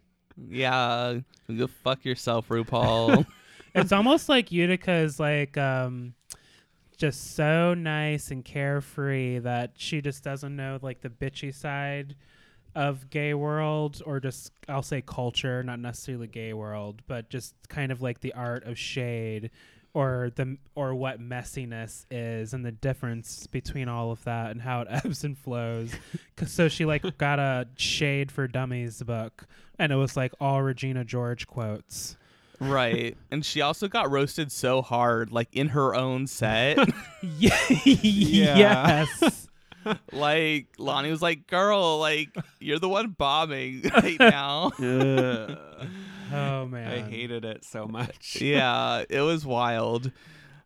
[0.50, 1.20] yeah,
[1.56, 3.26] go fuck yourself, RuPaul.
[3.76, 6.14] it's almost like Utica is like um
[6.98, 12.16] just so nice and carefree that she just doesn't know like the bitchy side
[12.76, 17.92] of gay world or just I'll say culture, not necessarily gay world, but just kind
[17.92, 19.52] of like the art of shade
[19.94, 24.82] or the or what messiness is and the difference between all of that and how
[24.82, 25.92] it ebbs and flows.
[26.36, 29.46] 'Cause- so she like got a shade for dummies book
[29.78, 32.16] and it was like all Regina George quotes.
[32.60, 33.18] right.
[33.32, 36.78] And she also got roasted so hard, like in her own set.
[37.22, 37.56] Yeah.
[39.22, 39.48] yes.
[40.12, 45.58] like Loni was like, "Girl, like you're the one bombing right now." Ugh.
[46.34, 46.88] Oh man.
[46.92, 48.38] I hated it so much.
[48.42, 50.12] yeah, it was wild.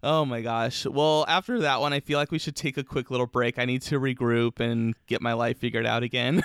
[0.04, 0.86] Oh my gosh.
[0.86, 3.58] Well, after that one, I feel like we should take a quick little break.
[3.60, 6.44] I need to regroup and get my life figured out again.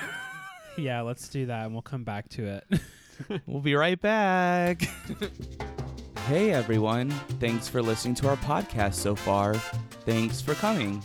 [0.78, 2.80] Yeah, let's do that and we'll come back to it.
[3.46, 4.82] we'll be right back.
[6.26, 7.10] hey everyone.
[7.40, 9.54] Thanks for listening to our podcast so far.
[10.06, 11.04] Thanks for coming.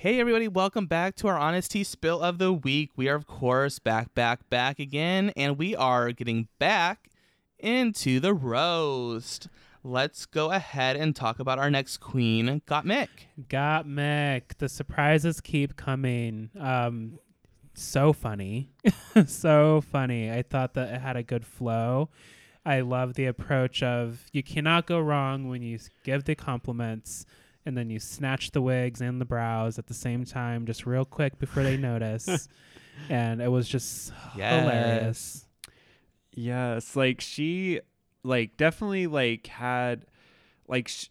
[0.00, 2.92] Hey, everybody, welcome back to our Honesty Spill of the Week.
[2.94, 7.10] We are, of course, back, back, back again, and we are getting back
[7.58, 9.48] into the roast.
[9.82, 13.08] Let's go ahead and talk about our next queen, Gottmik.
[13.48, 14.56] Got Mick.
[14.58, 16.50] The surprises keep coming.
[16.56, 17.18] Um,
[17.74, 18.70] so funny.
[19.26, 20.30] so funny.
[20.30, 22.08] I thought that it had a good flow.
[22.64, 27.26] I love the approach of you cannot go wrong when you give the compliments
[27.68, 31.04] and then you snatch the wigs and the brows at the same time, just real
[31.04, 32.48] quick before they notice.
[33.10, 35.44] and it was just hilarious.
[36.32, 37.80] Yes, like she
[38.24, 40.06] like definitely like had
[40.66, 41.08] like sh-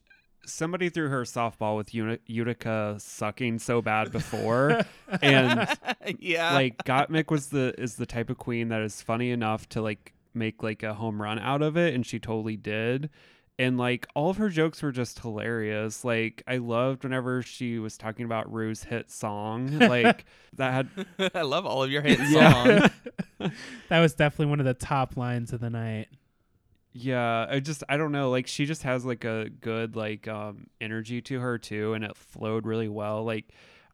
[0.48, 4.82] somebody threw her softball with Uni- Utica sucking so bad before
[5.22, 5.68] and
[6.18, 6.56] yeah.
[6.56, 10.14] like Gottmik was the is the type of queen that is funny enough to like
[10.34, 13.12] make like a home run out of it and she totally did.
[13.60, 16.06] And like all of her jokes were just hilarious.
[16.06, 19.80] Like I loved whenever she was talking about Rue's hit song.
[19.80, 20.26] Like
[20.58, 20.74] that
[21.18, 22.80] had I love all of your hit Yeah.
[22.80, 22.92] songs.
[23.90, 26.08] That was definitely one of the top lines of the night.
[26.94, 30.68] Yeah, I just I don't know, like she just has like a good like um
[30.82, 33.24] energy to her too and it flowed really well.
[33.24, 33.46] Like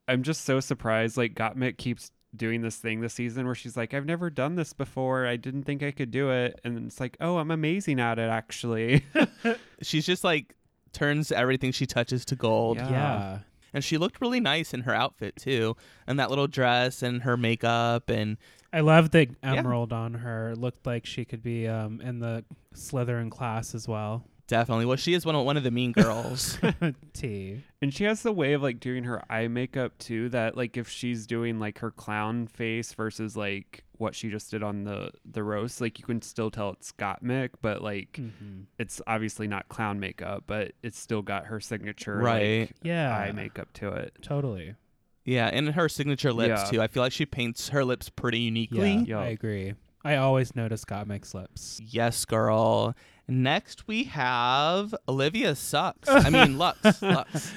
[0.07, 3.93] I'm just so surprised like Gottmik keeps doing this thing this season where she's like
[3.93, 5.25] I've never done this before.
[5.25, 8.29] I didn't think I could do it and it's like, "Oh, I'm amazing at it
[8.29, 9.05] actually."
[9.81, 10.55] She's just like
[10.91, 12.77] turns everything she touches to gold.
[12.77, 12.89] Yeah.
[12.89, 13.39] yeah.
[13.73, 15.75] And she looked really nice in her outfit too.
[16.05, 18.37] And that little dress and her makeup and
[18.71, 20.51] I love the emerald on her.
[20.51, 22.43] It looked like she could be um, in the
[22.73, 24.25] Slytherin class as well.
[24.47, 26.57] Definitely well she is one of one of the mean girls.
[27.13, 27.63] T.
[27.81, 30.89] and she has the way of like doing her eye makeup too that like if
[30.89, 35.43] she's doing like her clown face versus like what she just did on the the
[35.43, 38.63] roast, like you can still tell it's Gottmik, but like Mm-hmm.
[38.77, 42.61] it's obviously not clown makeup, but it's still got her signature Right.
[42.61, 43.15] like, Yeah.
[43.17, 44.13] eye makeup to it.
[44.21, 44.75] Totally.
[45.23, 46.69] yeah, and her signature lips Yeah.
[46.69, 46.81] too.
[46.81, 48.91] I feel like she paints her lips pretty uniquely.
[48.93, 49.19] Yeah, Yeah.
[49.19, 49.73] I agree.
[50.03, 51.79] I always notice Gottmik's lips.
[51.81, 52.93] Yes, girl.
[53.27, 56.09] Next we have Olivia Sucks.
[56.09, 57.01] I mean Lux.
[57.01, 57.51] Lux.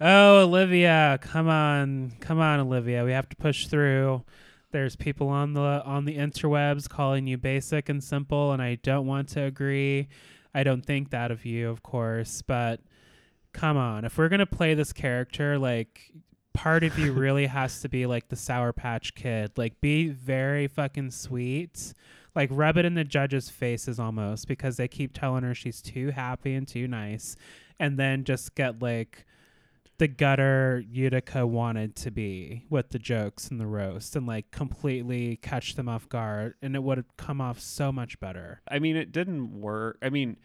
[0.00, 2.12] Oh, Olivia, come on.
[2.20, 3.04] Come on, Olivia.
[3.04, 4.24] We have to push through.
[4.72, 9.06] There's people on the on the interwebs calling you basic and simple, and I don't
[9.06, 10.08] want to agree.
[10.54, 12.80] I don't think that of you, of course, but
[13.52, 14.04] come on.
[14.04, 16.10] If we're gonna play this character, like
[16.52, 19.52] part of you really has to be like the Sour Patch Kid.
[19.56, 21.94] Like be very fucking sweet.
[22.36, 26.10] Like rub it in the judges' faces almost because they keep telling her she's too
[26.10, 27.34] happy and too nice,
[27.80, 29.24] and then just get like
[29.98, 35.36] the gutter Utica wanted to be with the jokes and the roast and like completely
[35.36, 38.60] catch them off guard and it would have come off so much better.
[38.68, 39.96] I mean, it didn't work.
[40.02, 40.36] I mean,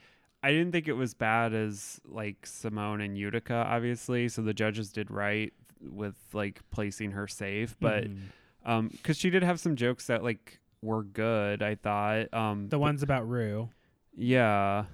[0.41, 4.29] I didn't think it was bad as like Symone and Utica, obviously.
[4.29, 8.17] So the judges did right with like placing her safe, but Mhm.
[8.63, 11.61] um, because she did have some jokes that like were good.
[11.61, 13.69] I thought um the but- ones about Rue.
[14.15, 14.85] yeah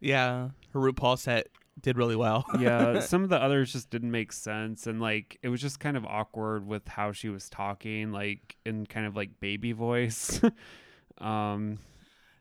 [0.00, 1.48] Yeah, her RuPaul set
[1.80, 2.44] did really well.
[2.58, 5.96] yeah some of the others just didn't make sense and like it was just kind
[5.96, 10.40] of awkward with how she was talking like in kind of like baby voice
[11.18, 11.78] um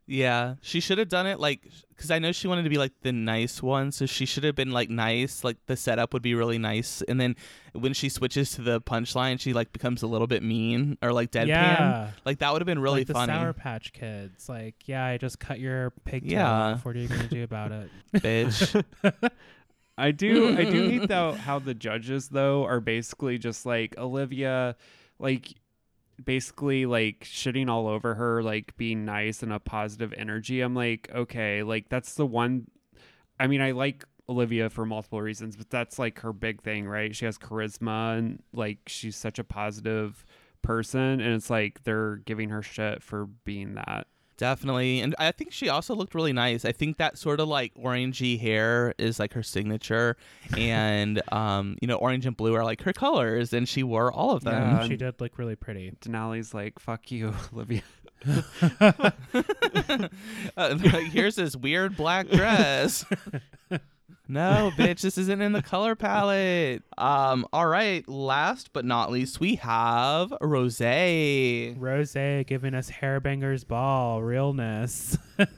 [0.06, 2.91] Yeah, she should have done it like because I know she wanted to be like
[3.01, 5.43] the nice one, so she should have been like nice.
[5.43, 7.36] Like the setup would be really nice, and then
[7.72, 11.32] when she switches to the punchline, she like becomes a little bit mean or like
[11.32, 11.47] deadpan.
[11.47, 12.12] Yeah.
[12.26, 14.49] Like that would have been really like the funny, Sour Patch Kids.
[14.49, 16.78] Like, yeah, I just cut your pigtail Yeah.
[16.80, 17.89] What are you gonna do about it?
[18.16, 18.84] bitch.
[19.97, 24.76] I do I do hate though how the judges though are basically just like Olivia
[25.20, 25.54] like
[26.26, 30.61] basically like shitting all over her like being nice and a positive energy.
[30.61, 32.67] I'm like, okay, like that's the one
[33.39, 37.15] I mean, I like Olivia for multiple reasons, but that's like her big thing, right?
[37.15, 40.26] She has charisma and like she's such a positive
[40.61, 44.07] person and it's like they're giving her shit for being that.
[44.38, 44.99] Definitely.
[45.01, 46.65] And I think she also looked really nice.
[46.65, 50.17] I think that sort of like orangey hair is like her signature.
[50.57, 53.53] And, um, you know, orange and blue are like her colors.
[53.53, 54.53] And she wore all of them.
[54.53, 54.88] Yeah.
[54.88, 55.93] she did look really pretty.
[56.01, 57.84] Denali's like, fuck you, Olivia.
[58.79, 59.11] uh,
[60.57, 63.05] like, here's this weird black dress.
[64.28, 66.84] No, bitch, this isn't in the color palette.
[66.97, 70.80] Um, all right, last but not least, we have Rose.
[70.82, 75.17] Rose giving us hairbangers ball realness.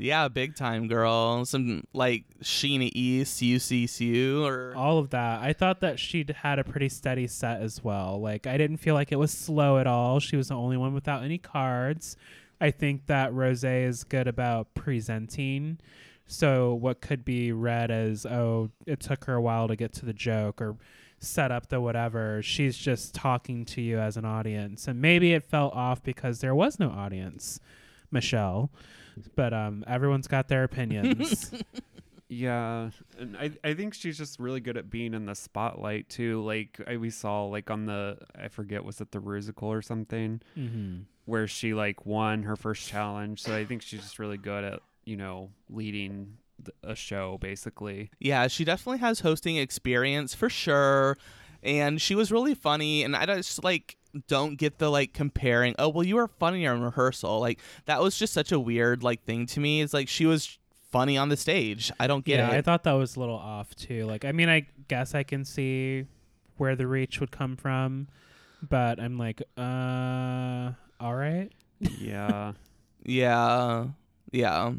[0.00, 1.44] Yeah, big time girl.
[1.44, 5.42] Some like Sheena East, UCCU, or All of that.
[5.42, 8.18] I thought that she had a pretty steady set as well.
[8.18, 10.18] Like I didn't feel like it was slow at all.
[10.18, 12.16] She was the only one without any cards.
[12.62, 15.78] I think that Rose is good about presenting.
[16.30, 20.06] So what could be read as oh, it took her a while to get to
[20.06, 20.76] the joke or
[21.18, 22.40] set up the whatever.
[22.40, 24.86] She's just talking to you as an audience.
[24.86, 27.58] And maybe it felt off because there was no audience,
[28.12, 28.70] Michelle.
[29.34, 31.52] But um everyone's got their opinions.
[32.32, 36.40] Yeah, and I I think she's just really good at being in the spotlight too.
[36.44, 40.40] Like I, we saw like on the I forget was it the Rusical or something
[40.56, 40.98] mm-hmm.
[41.24, 43.42] where she like won her first challenge.
[43.42, 44.80] So I think she's just really good at
[45.10, 46.38] you know leading
[46.84, 48.10] a show basically.
[48.20, 51.16] yeah, she definitely has hosting experience for sure.
[51.62, 53.02] And she was really funny.
[53.02, 53.96] And I just like
[54.28, 55.74] don't get the like comparing.
[55.78, 57.40] Oh well, you were funnier in rehearsal.
[57.40, 59.82] Like that was just such a weird like thing to me.
[59.82, 60.58] It's like she was
[60.90, 61.90] funny on the stage.
[61.98, 62.58] I don't get yeah, it.
[62.58, 64.06] I thought that was a little off too.
[64.06, 66.06] Like, I mean, I guess I can see
[66.56, 68.08] where the reach would come from,
[68.68, 71.50] but I'm like, uh, all right.
[71.98, 72.52] Yeah,
[73.04, 73.86] Yeah.
[74.32, 74.72] Yeah.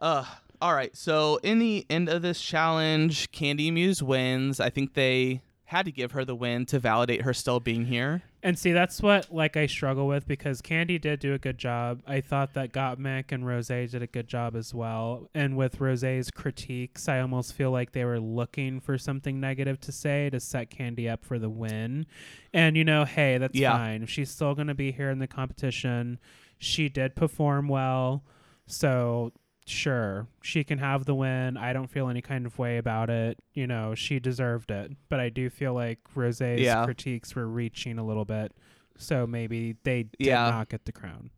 [0.00, 0.24] Uh
[0.62, 0.94] all right.
[0.94, 4.60] So in the end of this challenge, Kandy Muse wins.
[4.60, 8.22] I think they had to give her the win to validate her still being here.
[8.42, 12.02] And see, that's what like I struggle with because Kandy did do a good job.
[12.06, 15.28] I thought that Gottmik and Rose did a good job as well.
[15.34, 19.92] And with Rose's critiques, I almost feel like they were looking for something negative to
[19.92, 22.04] say to set Kandy up for the win.
[22.52, 23.72] And you know, hey, that's Yeah.
[23.72, 24.06] fine.
[24.06, 26.18] She's still going to be here in the competition.
[26.60, 28.22] She did perform well,
[28.66, 29.32] so
[29.66, 31.56] sure she can have the win.
[31.56, 33.38] I don't feel any kind of way about it.
[33.54, 34.92] You know, she deserved it.
[35.08, 36.84] But I do feel like Rose's Yeah.
[36.84, 38.52] critiques were reaching a little bit.
[38.98, 40.50] So maybe they did Yeah.
[40.50, 41.30] not get the crown.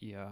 [0.00, 0.30] yeah,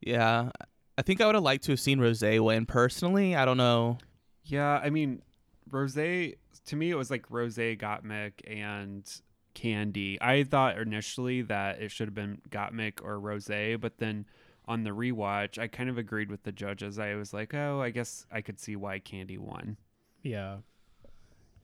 [0.00, 0.50] Yeah.
[0.98, 3.34] I think I would have liked to have seen Rose win personally.
[3.34, 3.98] I don't know.
[4.44, 4.78] yeah.
[4.82, 5.22] I mean,
[5.70, 9.10] Rose to me it was like Rose, got Gottmik, and
[9.54, 10.18] Kandy.
[10.20, 14.26] I thought initially that it should have been Gottmik or Rose, but then
[14.66, 16.98] on the rewatch, I kind of agreed with the judges.
[16.98, 19.76] I was like, oh, I guess I could see why Kandy won.
[20.22, 20.58] Yeah.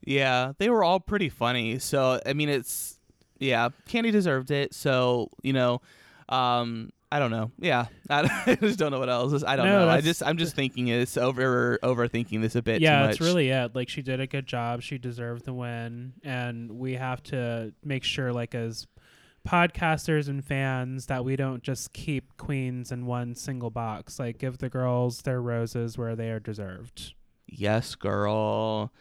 [0.05, 1.78] Yeah, they were all pretty funny.
[1.78, 2.99] So I mean, it's
[3.39, 4.74] yeah, Kandy deserved it.
[4.74, 5.80] So you know,
[6.28, 7.53] um, I don't know.
[7.59, 9.45] Yeah, I, I just don't know what else.
[9.45, 9.89] I don't No, know.
[9.89, 12.81] I just I'm just thinking it's over overthinking this a bit.
[12.81, 13.21] yeah, much.
[13.21, 13.75] really it.
[13.77, 14.83] Like she did a good job.
[14.83, 18.87] She deserved the win, and we have to make sure, like as
[19.47, 24.19] podcasters and fans that we don't just keep queens in one single box.
[24.19, 27.15] Like give the girls their roses where they are deserved.
[27.47, 28.93] Yes, girl.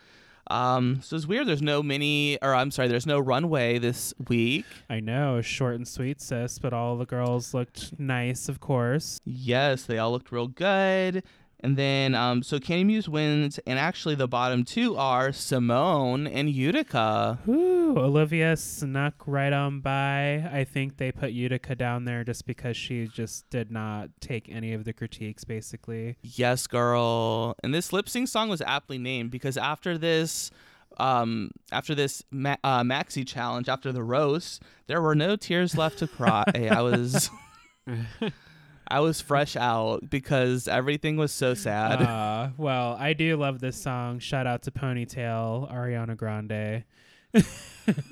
[0.47, 1.47] Um, so it's weird.
[1.47, 4.65] There's no mini, or I'm sorry, there's no runway this week.
[4.89, 9.19] I know, short and sweet, sis, but all the girls looked nice, of course.
[9.25, 11.23] Yes, they all looked real good.
[11.61, 16.49] And then, um, so Kandy Muse wins, and actually the bottom two are Symone and
[16.49, 17.39] Utica.
[17.45, 20.47] Whew, Olivia snuck right on by.
[20.51, 24.73] I think they put Utica down there just because she just did not take any
[24.73, 26.17] of the critiques, basically.
[26.21, 27.55] Yes, girl.
[27.63, 30.51] And this lip sync song was aptly named because after this,
[30.97, 35.99] um, after this ma- uh, maxi challenge, after the roast, there were no tears left
[35.99, 36.43] to cry.
[36.53, 37.29] I was.
[38.87, 42.01] I was fresh out because everything was so sad.
[42.01, 44.19] Uh, well, I do love this song.
[44.19, 46.83] Shout out to Ponytail, Ariana Grande.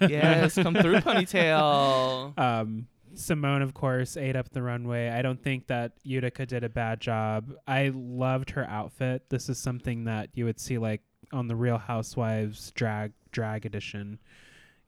[0.02, 2.38] yes, come through, ponytail.
[2.38, 5.10] Um, Symone, of course, ate up the runway.
[5.10, 7.54] I don't think that Utica did a bad job.
[7.68, 9.30] I loved her outfit.
[9.30, 11.02] This is something that you would see like
[11.32, 14.20] on the Real Housewives drag drag edition.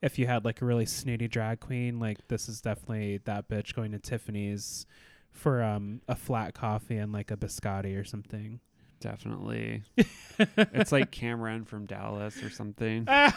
[0.02, 3.74] If you had like a really snooty drag queen, like this is definitely that bitch
[3.74, 4.86] going to Tiffany's
[5.36, 8.60] for um a flat coffee and like a biscotti or something.
[9.00, 9.82] Definitely.
[10.38, 13.06] it's like Cameron from Dallas or something.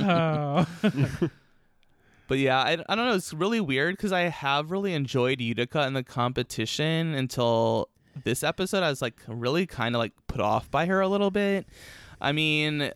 [0.00, 0.66] oh.
[2.28, 3.14] But yeah, I, I don't know.
[3.14, 7.88] It's really weird because I have really enjoyed Utica in the competition until
[8.22, 8.82] this episode.
[8.82, 11.66] I was like really kind of like put off by her a little bit.
[12.20, 12.92] I mean,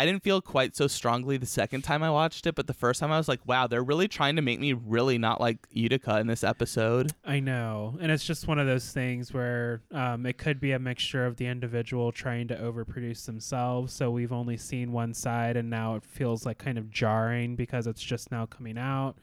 [0.00, 3.00] I didn't feel quite so strongly the second time I watched it, but the first
[3.00, 6.18] time I was like, wow, they're really trying to make me really not like Utica
[6.20, 7.12] in this episode.
[7.22, 7.98] I know.
[8.00, 11.36] And it's just one of those things where um, it could be a mixture of
[11.36, 13.92] the individual trying to overproduce themselves.
[13.92, 17.86] So we've only seen one side, and now it feels like kind of jarring because
[17.86, 19.16] it's just now coming out.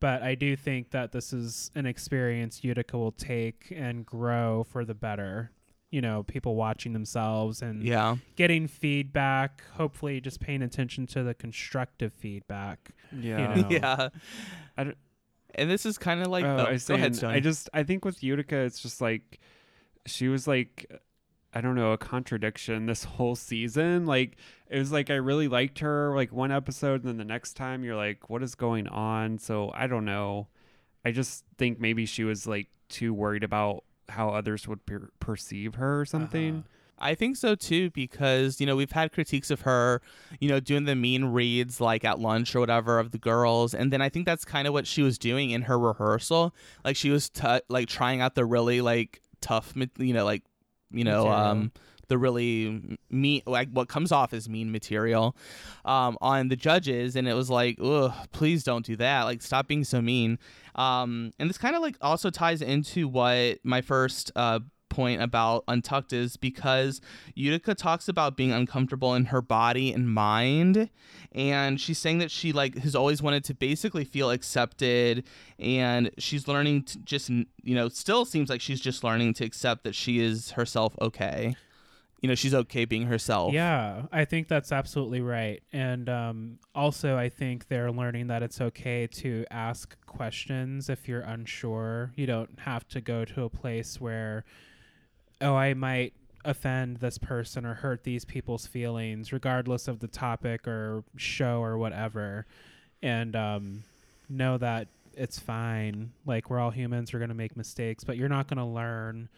[0.00, 4.86] But I do think that this is an experience Utica will take and grow for
[4.86, 5.50] the better.
[5.90, 8.16] You know, people watching themselves and Yeah.
[8.36, 12.90] getting feedback, hopefully just paying attention to the constructive feedback.
[13.16, 13.54] Yeah.
[13.54, 13.68] know.
[13.70, 14.08] yeah.
[14.76, 14.96] I don't-
[15.54, 17.22] and this is kind of like, Oh, oh, I was go ahead.
[17.22, 19.38] I just I think with Utica, it's just like
[20.06, 20.90] she was like
[21.56, 24.04] I don't know a contradiction this whole season.
[24.04, 24.36] Like
[24.68, 27.84] it was like I really liked her like one episode, and then the next time
[27.84, 29.38] you're like, what is going on?
[29.38, 30.48] So I don't know.
[31.04, 35.76] I just think maybe she was like too worried about how others would per- perceive
[35.76, 36.58] her or something.
[36.58, 36.68] Uh-huh.
[36.98, 40.00] I think so too because you know we've had critiques of her,
[40.40, 43.92] you know, doing the mean reads like at lunch or whatever of the girls, and
[43.92, 46.54] then I think that's kind of what she was doing in her rehearsal.
[46.84, 50.44] Like she was t- like trying out the really like tough, you know, like
[50.92, 51.72] you know, um,
[52.08, 55.36] the really mean like what comes off as mean material,
[55.84, 59.22] um, on the judges, and it was like, ugh, please don't do that.
[59.22, 60.38] Like stop being so mean.
[60.74, 64.60] Um, and this kind of like also ties into what my first uh
[64.94, 67.00] point about Untucked is because
[67.34, 70.88] Utica talks about being uncomfortable in her body and mind
[71.32, 75.24] and she's saying that she like has always wanted to basically feel accepted
[75.58, 79.82] and she's learning to just you know still seems like she's just learning to accept
[79.82, 81.56] that she is herself okay.
[82.24, 83.52] You know, she's okay being herself.
[83.52, 85.62] Yeah, I think that's absolutely right.
[85.74, 91.20] And um, also, I think they're learning that it's okay to ask questions if you're
[91.20, 92.12] unsure.
[92.16, 94.46] You don't have to go to a place where,
[95.42, 96.14] oh, I might
[96.46, 101.76] offend this person or hurt these people's feelings, regardless of the topic or show or
[101.76, 102.46] whatever.
[103.02, 103.82] And um,
[104.30, 106.12] know that it's fine.
[106.24, 109.28] Like, we're all humans, we're going to make mistakes, but you're not going to learn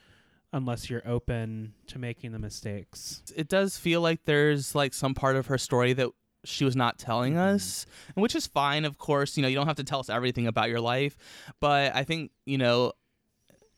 [0.53, 3.23] unless you're open to making the mistakes.
[3.35, 6.09] it does feel like there's like some part of her story that
[6.45, 7.55] she was not telling Mm-hmm.
[7.57, 9.37] us, and which is fine, of course.
[9.37, 11.17] You know, you don't have to tell us everything about your life,
[11.61, 12.93] but I think you know.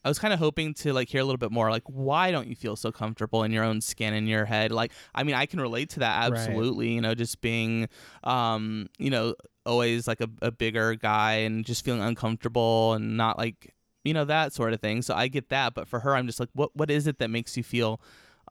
[0.01, 2.47] I was kind of hoping to like hear a little bit more like why don't
[2.47, 5.45] you feel so comfortable in your own skin in your head like I mean I
[5.45, 6.37] can relate to that Right.
[6.39, 7.89] absolutely you know just being
[8.23, 13.37] um you know always like a, a bigger guy and just feeling uncomfortable and not
[13.37, 16.25] like you know that sort of thing so I get that but for her I'm
[16.27, 17.99] just like what what is it that makes you feel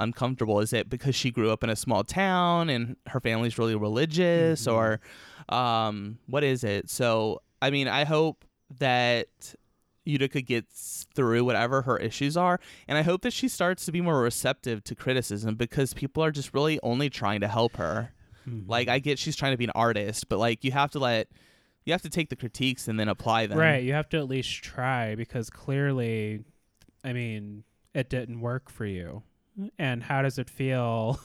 [0.01, 0.61] uncomfortable?
[0.61, 4.65] Is it because she grew up in a small town and her family's really religious,
[4.65, 4.73] Mhm.
[4.73, 5.01] or
[5.53, 6.89] um, what is it?
[6.89, 8.45] So, I mean, I hope
[8.79, 9.27] that
[10.05, 14.01] Utica gets through whatever her issues are, and I hope that she starts to be
[14.01, 18.13] more receptive to criticism because people are just really only trying to help her.
[18.49, 18.71] Mm-hmm.
[18.71, 21.27] Like, I get she's trying to be an artist, but like, you have to let.
[21.85, 23.59] You have to take the critiques and then apply them.
[23.59, 26.45] Right, you have to at least try because clearly,
[27.03, 27.65] I mean,
[27.95, 29.23] it didn't work for you.
[29.79, 31.19] And how does it feel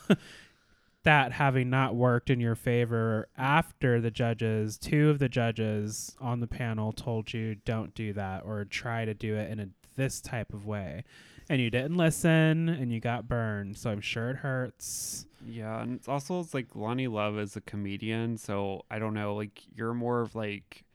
[1.03, 6.39] that having not worked in your favor after the judges, two of the judges on
[6.39, 10.21] the panel told you don't do that or try to do it in a this
[10.21, 11.03] type of way.
[11.49, 13.77] And you didn't listen and you got burned.
[13.77, 15.25] So I'm sure it hurts.
[15.45, 19.35] Yeah, and it's also it's like Loni Love is a comedian, so I don't know,
[19.35, 20.85] like you're more of like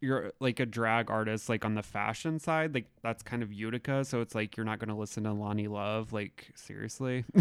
[0.00, 4.04] you're like a drag artist like on the fashion side, like that's kind of Utica,
[4.04, 7.24] so it's like you're not going to listen to Loni Love like seriously.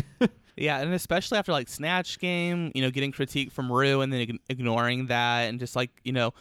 [0.57, 4.21] Yeah, and especially after like Snatch Game, you know, getting critique from Rue and then
[4.21, 6.33] ig- ignoring that, and just like you know,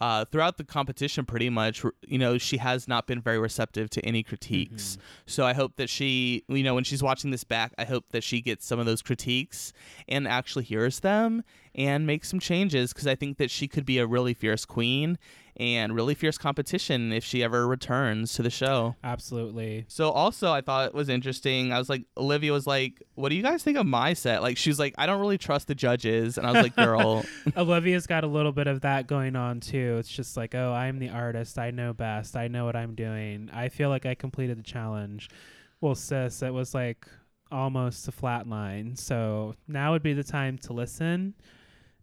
[0.00, 4.04] uh, throughout the competition, pretty much, you know, she has not been very receptive to
[4.04, 4.98] any critiques.
[5.26, 8.24] So I hope that she, you know, when she's watching this back, I hope that
[8.24, 9.72] she gets some of those critiques
[10.08, 13.98] and actually hears them and makes some changes because I think that she could be
[13.98, 15.18] a really fierce queen
[15.56, 18.96] and really fierce competition if she ever returns to the show.
[19.04, 19.84] Absolutely.
[19.88, 21.72] So also I thought it was interesting.
[21.72, 24.56] I was like Olivia was like, "What do you guys think of my set?" Like
[24.56, 27.24] she's like, "I don't really trust the judges." And I was like, "Girl,
[27.56, 29.96] Olivia's got a little bit of that going on too.
[29.98, 31.58] It's just like, oh, I'm the artist.
[31.58, 32.36] I know best.
[32.36, 33.50] I know what I'm doing.
[33.52, 35.28] I feel like I completed the challenge.
[35.80, 37.06] Well, sis, it was like
[37.50, 38.96] almost a flat line.
[38.96, 41.34] So now would be the time to listen.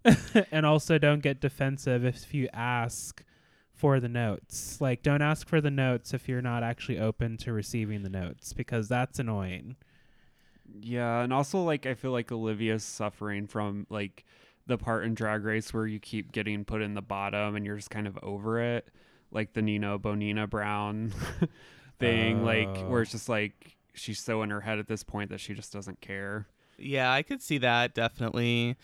[0.52, 3.24] and also don't get defensive if you ask
[3.82, 4.80] for the notes.
[4.80, 8.54] Like, don't ask for the notes if you're not actually open to receiving the notes
[8.54, 9.76] because that's annoying.
[10.80, 14.24] yeah, and also like I feel like Olivia's suffering from like
[14.68, 17.76] the part in Drag Race where you keep getting put in the bottom and you're
[17.76, 18.88] just kind of over it,
[19.32, 21.12] like the Nina Bo'nina Brown
[22.00, 22.88] thing, like Oh.
[22.90, 25.74] where it's just like she's so in her head at this point that she just
[25.74, 26.48] doesn't care.
[26.78, 28.78] yeah, I could see that definitely."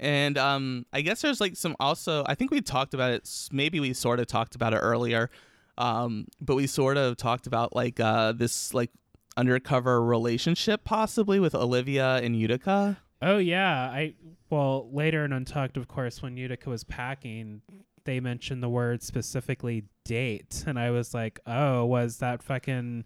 [0.00, 3.78] And um I guess there's like some also I think we talked about it maybe
[3.78, 5.30] we sort of talked about it earlier.
[5.78, 8.90] Um but we sort of talked about like uh this like
[9.36, 12.98] undercover relationship possibly with Olivia and Utica.
[13.22, 14.14] Oh yeah, I
[14.48, 17.60] well later in Untucked, of course, when Utica was packing,
[18.04, 23.04] they mentioned the word specifically date, and I was like, oh, was that fucking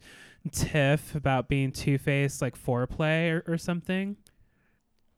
[0.53, 4.17] tiff about being two faced like foreplay or, or something?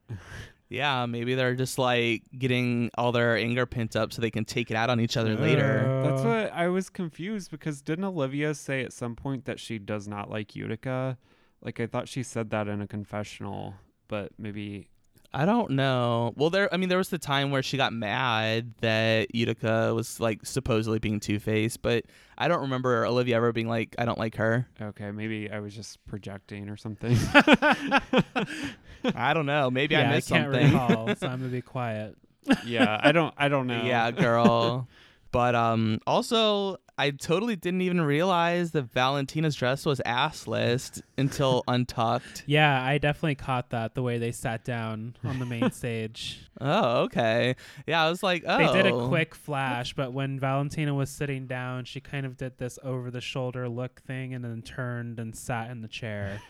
[0.69, 4.71] Yeah, maybe they're just like getting all their anger pent up so they can take
[4.71, 6.03] it out on each other later.
[6.05, 9.79] That's Uh, what I was confused because didn't Olivia say at some point that she
[9.79, 11.19] does not like Utica?
[11.63, 13.75] Like I thought she said that in a confessional,
[14.09, 14.89] but maybe
[15.35, 16.33] I don't know.
[16.37, 16.73] Well, there.
[16.73, 20.99] I mean, there was the time where she got mad that Utica was like supposedly
[20.99, 22.05] being Two Faced, but
[22.39, 25.75] I don't remember Olivia ever being like, "I don't like her." okay, maybe I was
[25.75, 27.17] just projecting or something.
[29.15, 29.71] I don't know.
[29.71, 30.73] Maybe yeah, I missed I can't something.
[30.73, 32.17] recall, so I'm gonna be quiet.
[32.65, 33.83] yeah, I don't I don't know.
[33.85, 34.89] yeah, girl.
[35.33, 42.45] but um, also, I totally didn't even realize that Valentina's dress was assless until untucked.
[42.47, 46.41] Yeah, I definitely caught that the way they sat down on the main stage.
[46.59, 47.55] Oh, okay.
[47.87, 48.57] Yeah, I was like, oh.
[48.57, 52.57] They did a quick flash, but when Valentina was sitting down, she kind of did
[52.57, 56.41] this over the shoulder look thing and then turned and sat in the chair.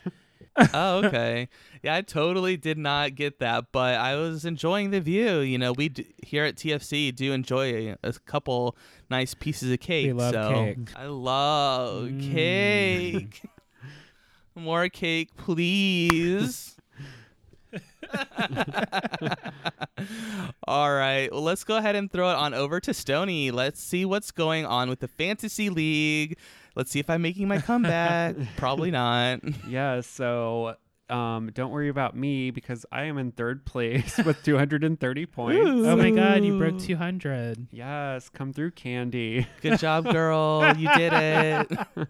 [0.73, 1.49] Oh, okay.
[1.83, 5.39] Yeah, I totally did not get that, but I was enjoying the view.
[5.39, 8.75] You know, we d- here at TFC do enjoy a, couple
[9.09, 10.13] nice pieces of cake.
[10.13, 10.77] love so cake.
[10.95, 12.31] I love Mm.
[12.33, 13.41] cake.
[14.55, 16.75] More cake, please.
[20.67, 21.29] All right.
[21.31, 23.51] Well, let's go ahead and throw it on over to Stony.
[23.51, 26.37] Let's see what's going on with the Fantasy League.
[26.77, 28.35] Let's see if I'm making my comeback.
[28.55, 29.39] Probably not.
[29.67, 30.75] Yeah, so
[31.09, 35.59] um don't worry about me because I am in third place with 230 points.
[35.67, 37.69] oh my god, you broke 200.
[37.71, 39.47] Yes, come through Kandy.
[39.61, 40.71] Good job, girl.
[40.77, 41.71] You did it.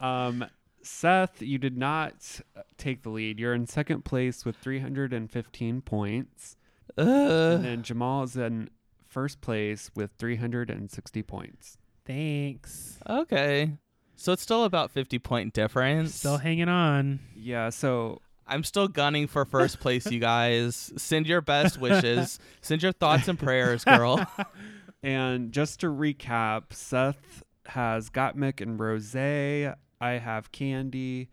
[0.00, 0.46] Um,
[0.82, 3.38] Seth, you did not uh, take the lead.
[3.38, 6.56] You're in second place with 315 points.
[6.96, 8.70] And then Jamal is in
[9.06, 11.76] first place with 360 points.
[12.10, 12.98] Thanks.
[13.08, 13.72] Okay.
[14.16, 16.14] So it's still about 50 point difference.
[16.14, 17.20] Still hanging on.
[17.36, 20.92] Yeah, so I'm still gunning for first place, you guys.
[20.96, 22.40] Send your best wishes.
[22.62, 24.26] Send your thoughts and prayers, girl.
[25.04, 29.14] and just to recap, Seth has Gottmik and Rose.
[29.14, 31.28] I have Kandy,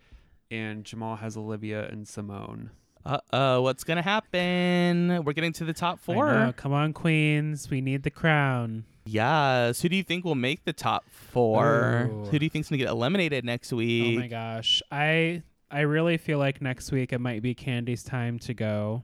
[0.52, 2.70] and Jamal has Olivia and Symone.
[3.04, 5.24] Uh oh, what's gonna happen?
[5.24, 6.54] We're getting to the top four.
[6.56, 7.70] Come on, Queens.
[7.70, 8.84] We need the crown.
[9.08, 9.82] Yes.
[9.82, 12.10] Who do you think will make the top four?
[12.12, 12.26] Ooh.
[12.26, 14.18] Who do you think's gonna get eliminated next week?
[14.18, 14.82] Oh my gosh.
[14.92, 19.04] I I really feel like next week it might be Kandy's time to go.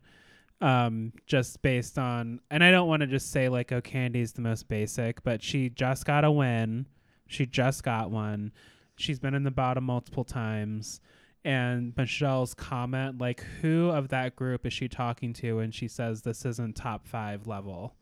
[0.62, 4.42] Um, just based on and I don't want to just say like, oh, Kandy's the
[4.42, 6.86] most basic, but she just got a win.
[7.28, 8.52] She just got one.
[8.96, 11.02] She's been in the bottom multiple times.
[11.44, 16.22] and Michelle's comment, like, who of that group is she talking to when she says
[16.22, 17.96] this isn't top five level?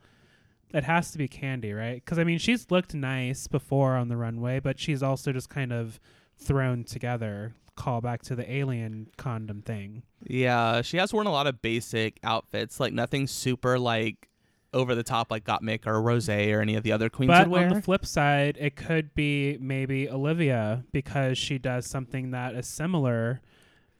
[0.74, 1.96] It has to be Kandy, right?
[1.96, 5.72] Because I mean, she's looked nice before on the runway, but she's also just kind
[5.74, 6.00] of
[6.38, 7.54] thrown together.
[7.76, 10.04] Call back to the alien condom thing.
[10.26, 14.30] Yeah, she has worn a lot of basic outfits, like nothing super like
[14.74, 17.70] over the top like Gottmik or Rose or any of the other queens But on
[17.70, 23.42] the flip side, it could be maybe Olivia because she does something that is similar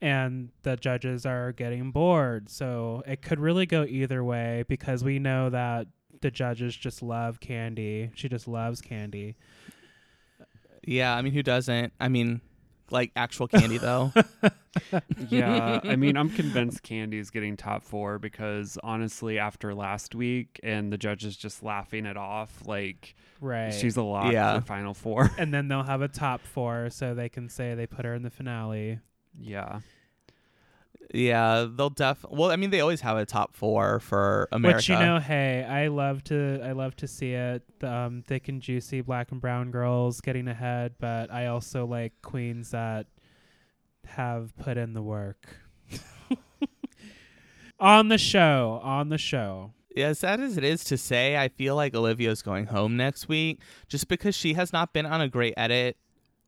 [0.02, 2.50] and the judges are getting bored.
[2.50, 5.88] So it could really go either way because we know that
[6.22, 8.12] the judges just love Kandy.
[8.16, 9.36] She just loves Kandy.
[10.86, 11.94] yeah, I mean, who doesn't?
[12.00, 12.42] I mean,
[12.90, 14.12] like actual candy though.
[15.30, 20.92] yeah, I mean, I'm convinced Kandy's getting top four because honestly, after last week and
[20.92, 23.74] the judges just laughing it off, like Right.
[23.74, 24.60] she's a lot Yeah.
[24.60, 25.32] for Final Four.
[25.38, 28.24] and then they'll have a top four so they can say they put her in
[28.24, 29.00] the finale.
[29.40, 29.80] yeah,
[31.14, 32.26] yeah, they'll def.
[32.30, 34.78] Well, I mean, they always have a top four for America.
[34.78, 37.64] Which you know, hey, I love to I love to see it.
[37.82, 42.72] Um, thick and juicy black and brown girls getting ahead, but I also like queens
[42.72, 43.08] that
[44.06, 45.48] have put in the work.
[47.80, 49.74] on the show, on the show.
[49.96, 53.28] Yeah, as sad as it is to say, I feel like Olivia's going home next
[53.28, 53.60] week
[53.90, 55.98] just because she has not been on a great edit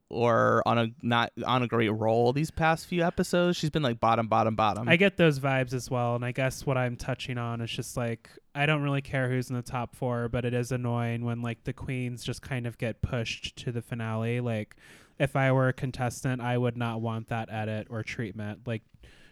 [0.10, 3.58] or on a not on a great roll these past few episodes.
[3.58, 4.88] She's been like bottom, bottom, bottom.
[4.88, 7.98] I get those vibes as well, and I guess what I'm touching on is just
[7.98, 11.42] like I don't really care who's in the top four, but it is annoying when
[11.42, 14.40] like the queens just kind of get pushed to the finale.
[14.40, 14.76] Like
[15.20, 18.62] if I were a contestant, I would not want that edit or treatment.
[18.66, 18.84] Like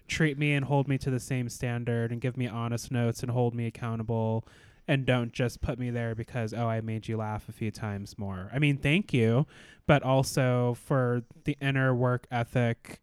[0.08, 3.32] treat me and hold me to the same standard and give me honest notes and
[3.32, 4.46] hold me accountable
[4.88, 8.18] and don't just put me there because oh I made you laugh a few times
[8.18, 8.50] more.
[8.54, 9.46] I mean, thank you,
[9.88, 13.00] but also for the inner work ethic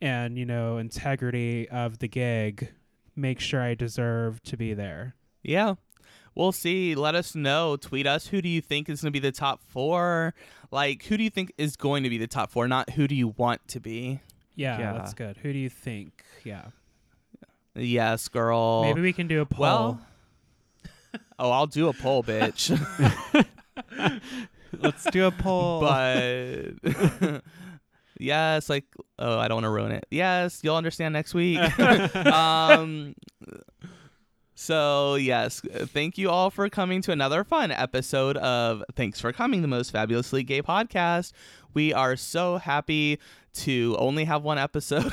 [0.00, 2.72] and you know integrity of the gig
[3.14, 5.74] make sure i deserve to be there Yeah.
[6.34, 6.94] We'll see.
[6.94, 7.76] Let us know.
[7.76, 8.28] Tweet us.
[8.28, 10.32] Who do you think is going to be the top four?
[10.70, 12.66] Like, who do you think is going to be the top four?
[12.66, 14.20] Not who do you want to be?
[14.54, 14.92] yeah, Yeah.
[14.94, 16.68] that's good who do you think yeah
[17.74, 18.82] Yes, girl.
[18.82, 20.00] maybe we can do a poll Well,
[21.42, 22.70] oh, I'll do a poll, bitch.
[24.78, 25.80] let's do a poll.
[25.80, 26.74] but
[28.18, 28.84] yes, like,
[29.18, 30.06] oh, I don't want to ruin it.
[30.10, 31.58] Yes, you'll understand next week.
[32.26, 33.14] um,
[34.54, 39.62] so yes, thank you all for coming to another fun episode of Thanks for Coming,
[39.62, 41.32] the most fabulously gay podcast.
[41.74, 43.18] We are so happy
[43.54, 45.12] to only have one episode.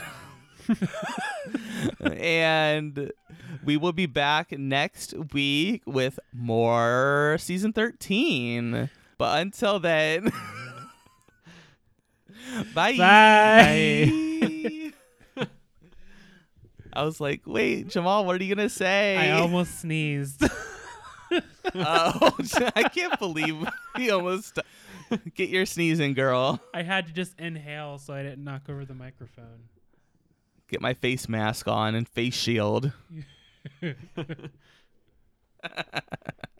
[1.99, 3.11] and
[3.63, 8.89] we will be back next week with more season 13.
[9.17, 10.25] But until then,
[12.73, 12.95] bye.
[12.97, 14.11] Bye.
[16.91, 19.15] I was like, wait, Jamal, what are you going to say?
[19.17, 20.43] i almost sneezed
[21.75, 22.35] Oh,
[22.75, 23.55] I can't believe
[23.95, 24.57] he almost.
[25.35, 26.59] Get your sneezing, girl.
[26.73, 29.59] i had to just inhale so i didn't knock over the microphone
[30.69, 32.91] Get my face mask on and face shield.